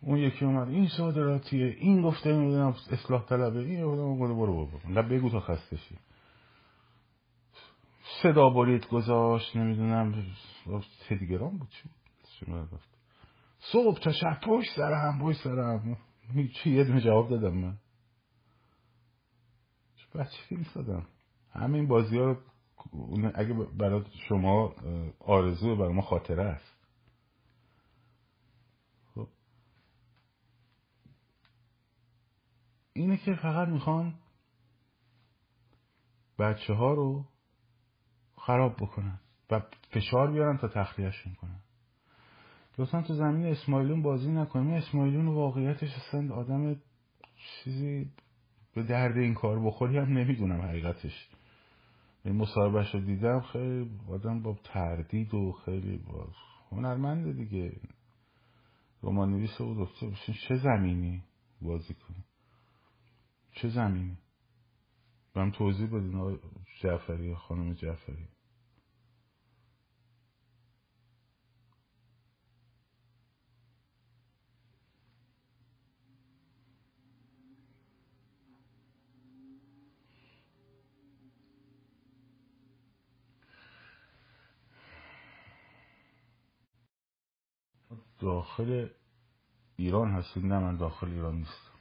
[0.00, 4.92] اون یکی اومد این صادراتیه این گفته نمی‌دونم اصلاح طلبه این گفته برو برو برو.
[4.92, 5.98] نه بگو تا خسته شی.
[8.22, 10.24] صدا برید گذاشت نمی‌دونم
[11.08, 11.88] تلگرام بود چی
[13.58, 15.96] صبح تا شب پشت سرم پشت سرم
[16.54, 17.78] چی؟ یه دونه جواب دادم من.
[20.14, 21.06] بچه فیلم دادم
[21.52, 22.36] همین بازی ها
[23.34, 24.74] اگه برای شما
[25.20, 26.75] آرزو برای ما خاطره است.
[32.96, 34.14] اینه که فقط می‌خوان
[36.38, 37.24] بچه ها رو
[38.36, 39.20] خراب بکنن
[39.50, 41.60] و فشار بیارن تا تخلیهشون کنن.
[42.78, 46.76] لطفا تو زمین اسماعیلون بازی نکنیم اسماعیلون واقعیتش اصلا آدم
[47.36, 48.10] چیزی
[48.74, 51.28] به درد این کار بخوری هم نمی‌دونم حقیقتش.
[52.24, 56.28] این مصاحبهش رو دیدم خیلی آدم با تردید و خیلی با
[56.70, 57.80] هنرمنده دیگه.
[59.02, 61.22] رمان نویس و دکتر چه زمینی
[61.62, 62.25] بازی کنه؟
[63.56, 64.18] چه زمینی؟
[65.36, 66.38] هم توضیح بدین آقای
[66.80, 68.28] جعفری خانم جعفری.
[88.18, 88.88] داخل
[89.76, 91.75] ایران هستید نه من داخل ایران نیستم.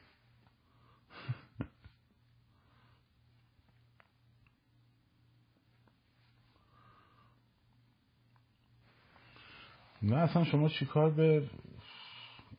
[10.06, 11.44] نه اصلا شما چیکار به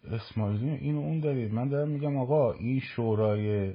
[0.04, 3.74] اسماعیلی این اون دارید من دارم میگم آقا این شورای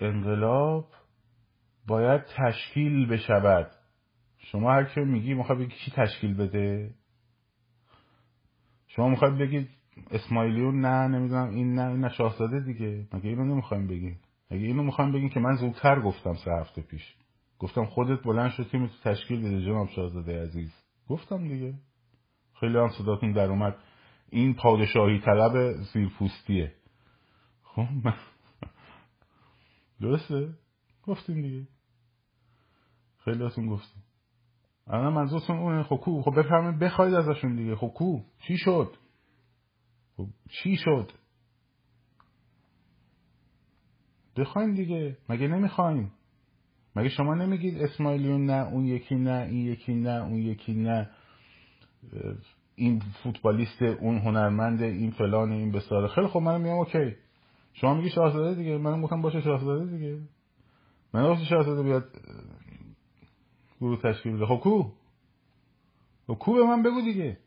[0.00, 0.86] انقلاب
[1.86, 3.70] باید تشکیل بشود.
[4.38, 6.94] شما هر که میگی می‌خوای بگی کی تشکیل بده؟
[8.86, 9.68] شما می‌خواید بگید
[10.10, 13.06] اسماعیلیون نه نمی‌دونم این نه این شاهزاده دیگه.
[13.12, 17.14] مگه اینو نمی‌خوایم بگیم مگه اینو می‌خوایم بگیم که من زودتر گفتم سه هفته پیش.
[17.58, 20.83] گفتم خودت بلند شد که تشکیل بده جناب شاهزاده عزیز.
[21.08, 21.74] گفتم دیگه.
[22.60, 23.76] خیلی هم صداتون در اومد.
[24.30, 26.74] این پادشاهی طلب زیرپوستیه.
[27.62, 27.86] خب
[30.00, 30.54] درسته؟
[31.02, 31.68] گفتیم دیگه.
[33.24, 34.02] خیلی هاتون گفتیم.
[34.86, 37.76] الان منظورتون اونه خب کو؟ خب بفرمایید بخواید ازشون دیگه.
[37.76, 38.96] خب کو؟ چی شد؟
[40.16, 41.12] خب چی شد؟
[44.36, 45.18] بخوایم دیگه.
[45.28, 46.12] مگه نمی‌خوایم؟
[46.96, 51.10] مگه شما نمیگید اسماعیلیون نه اون یکی نه این یکی نه اون یکی نه؟
[52.74, 57.16] این فوتبالیست اون هنرمند این فلان این بساره خیلی خب منم میگم اوکی.
[57.72, 58.78] شما میگی شاهزاده دیگه.
[58.78, 60.20] منم گفتم باشه شاهزاده دیگه.
[61.12, 62.08] من گفتم شاهزاده بیاد
[63.80, 64.46] گروه تشکیل بده.
[64.46, 64.90] خب کو؟
[66.26, 67.38] خب کو به من بگو دیگه.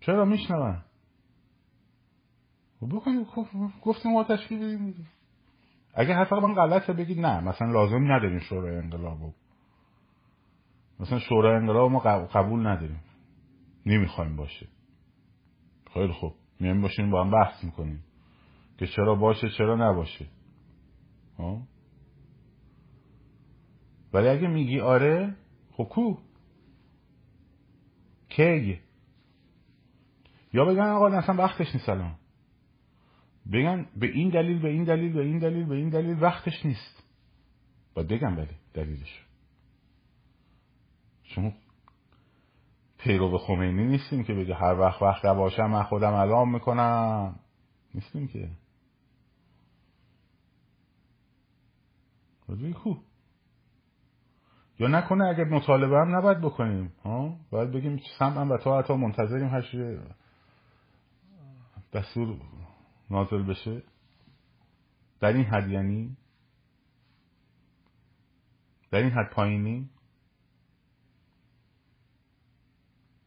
[0.00, 0.82] چرا میشنون؟
[2.80, 3.46] خب بکنید خب
[3.82, 5.08] گفتیم ما تشکیل بدیم.
[5.94, 9.32] اگه حتی من غلطه بگید نه مثلا لازم نداریم شورای انقلابو
[11.00, 13.00] مثلا شورای انقلاب ما قبول نداریم.
[13.86, 14.68] نمی‌خوایم باشه.
[15.94, 16.34] خیلی خوب.
[16.60, 18.04] میایم باشیم با هم بحث می‌کنیم.
[18.78, 20.26] که چرا باشه چرا نباشه.
[21.38, 21.62] ها
[24.12, 25.36] ولی اگه میگی آره
[25.72, 26.16] خب کو؟
[28.28, 28.80] کی؟
[30.52, 32.14] یا بگن آقا اصلا وقتش نیست الان.
[33.52, 37.02] بگن به این دلیل به این دلیل به این دلیل به این دلیل وقتش نیست.
[37.94, 39.26] باید بگم ولی دلیلش.
[41.22, 41.52] شما
[42.98, 47.40] پیرو خمینی نیستیم که بگه هر وقت وقت باشم من خودم اعلام می‌کنم.
[47.94, 48.48] نیستیم که.
[52.84, 52.96] کو؟
[54.78, 59.76] یا نکنه اگر مطالبه هم نباید بکنیم ها؟ باید بگیم سمعا و تا منتظریم هش
[61.92, 62.36] دستور
[63.10, 63.82] نازل بشه.
[65.20, 66.16] در این حد یعنی؟
[68.90, 69.90] در این حد پایینی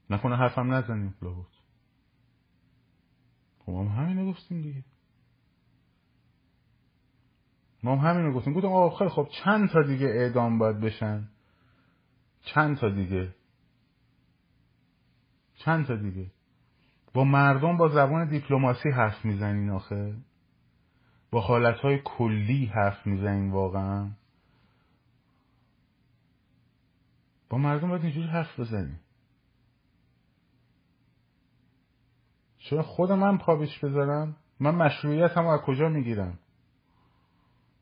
[0.09, 1.47] نکنه حرفم نزنیم لابد.
[3.59, 4.83] خب ما هم همینو گفتیم دیگه.
[7.83, 8.53] ما هم همینو گفتیم.
[8.53, 11.29] گفتم آقا خیلی خب چند تا دیگه اعدام باید بشن؟
[12.41, 13.35] چند تا دیگه؟
[15.55, 16.31] چند تا دیگه؟
[17.15, 20.15] با مردم با زبان دیپلماسی حرف می‌زنین آخه؟
[21.31, 24.11] با حالتهای کلی حرف می‌زنین واقعا؟
[27.49, 28.95] با مردم باید اینجوری حرف بزنین.
[32.57, 36.39] چرا خود من پابیش بذارم؟ من مشروعیت هم از کجا می‌گیرم؟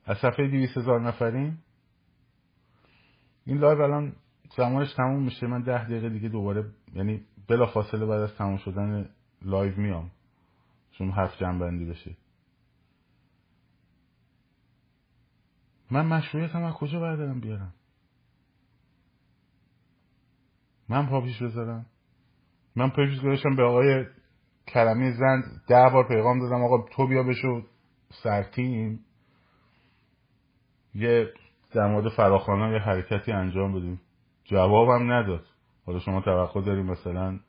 [0.05, 1.57] از صفحه دیویس هزار نفرین
[3.45, 4.15] این live الان
[4.57, 9.09] زمانش تموم میشه من ده دقیقه دیگه دوباره یعنی بلافاصله بعد از تموم شدن
[9.45, 10.11] live میام.
[10.91, 12.17] چون حرف جمع‌بندی بشه.
[15.91, 17.73] من مشروعیتم از کجا بردارم بیارم؟
[20.89, 21.85] من پا پیش بذارم.
[22.75, 24.05] من پا پیش گذاشتم به آقای
[24.67, 26.63] کرمی زند ده بار پیغام دادم.
[26.63, 27.61] آقا تو بیا بشو
[28.23, 29.05] سرتیم
[30.95, 31.33] یه
[31.71, 34.01] در مورد فراخانه یه حرکتی انجام بدیم.
[34.43, 35.45] جوابم نداد.
[35.85, 37.39] حالا شما توقع داریم مثلا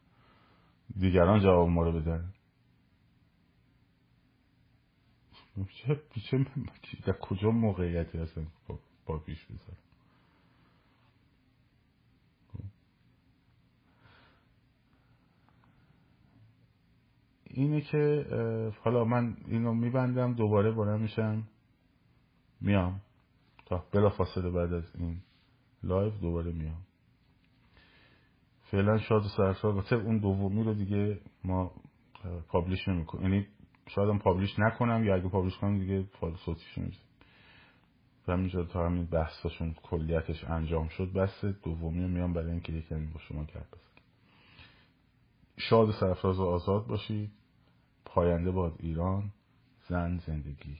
[0.97, 2.33] دیگران جواب ما رو بدن.
[5.85, 6.01] چه
[7.07, 8.47] در کجا موقعیتی هستن
[9.07, 9.79] با پیش بذارم
[17.45, 18.27] اینه که
[18.83, 21.49] حالا من اینو میبندم دوباره بلند میشم.
[22.61, 23.01] میام.
[23.67, 25.21] تا بلا فاصله بعد از این
[25.83, 26.87] live دوباره میام.
[28.75, 31.71] فعلا شاد و سرسار واسه اون دومی رو دیگه ما
[32.49, 33.33] publish نمی‌کنیم.
[33.33, 33.47] یعنی
[33.87, 37.01] شاید هم publish نکنم یا اگه publish کنم دیگه فایل صوتیش نمیریزم
[38.29, 43.07] و همینجا تا همین بحثاشون کلیتش انجام شد بس دومی رو میام برای اینکه یکمی
[43.07, 44.05] با شما گپ بزنم
[45.57, 47.31] شاد و سرفراز و آزاد باشید.
[48.05, 49.33] پاینده باد ایران.
[49.89, 50.79] زن زندگی.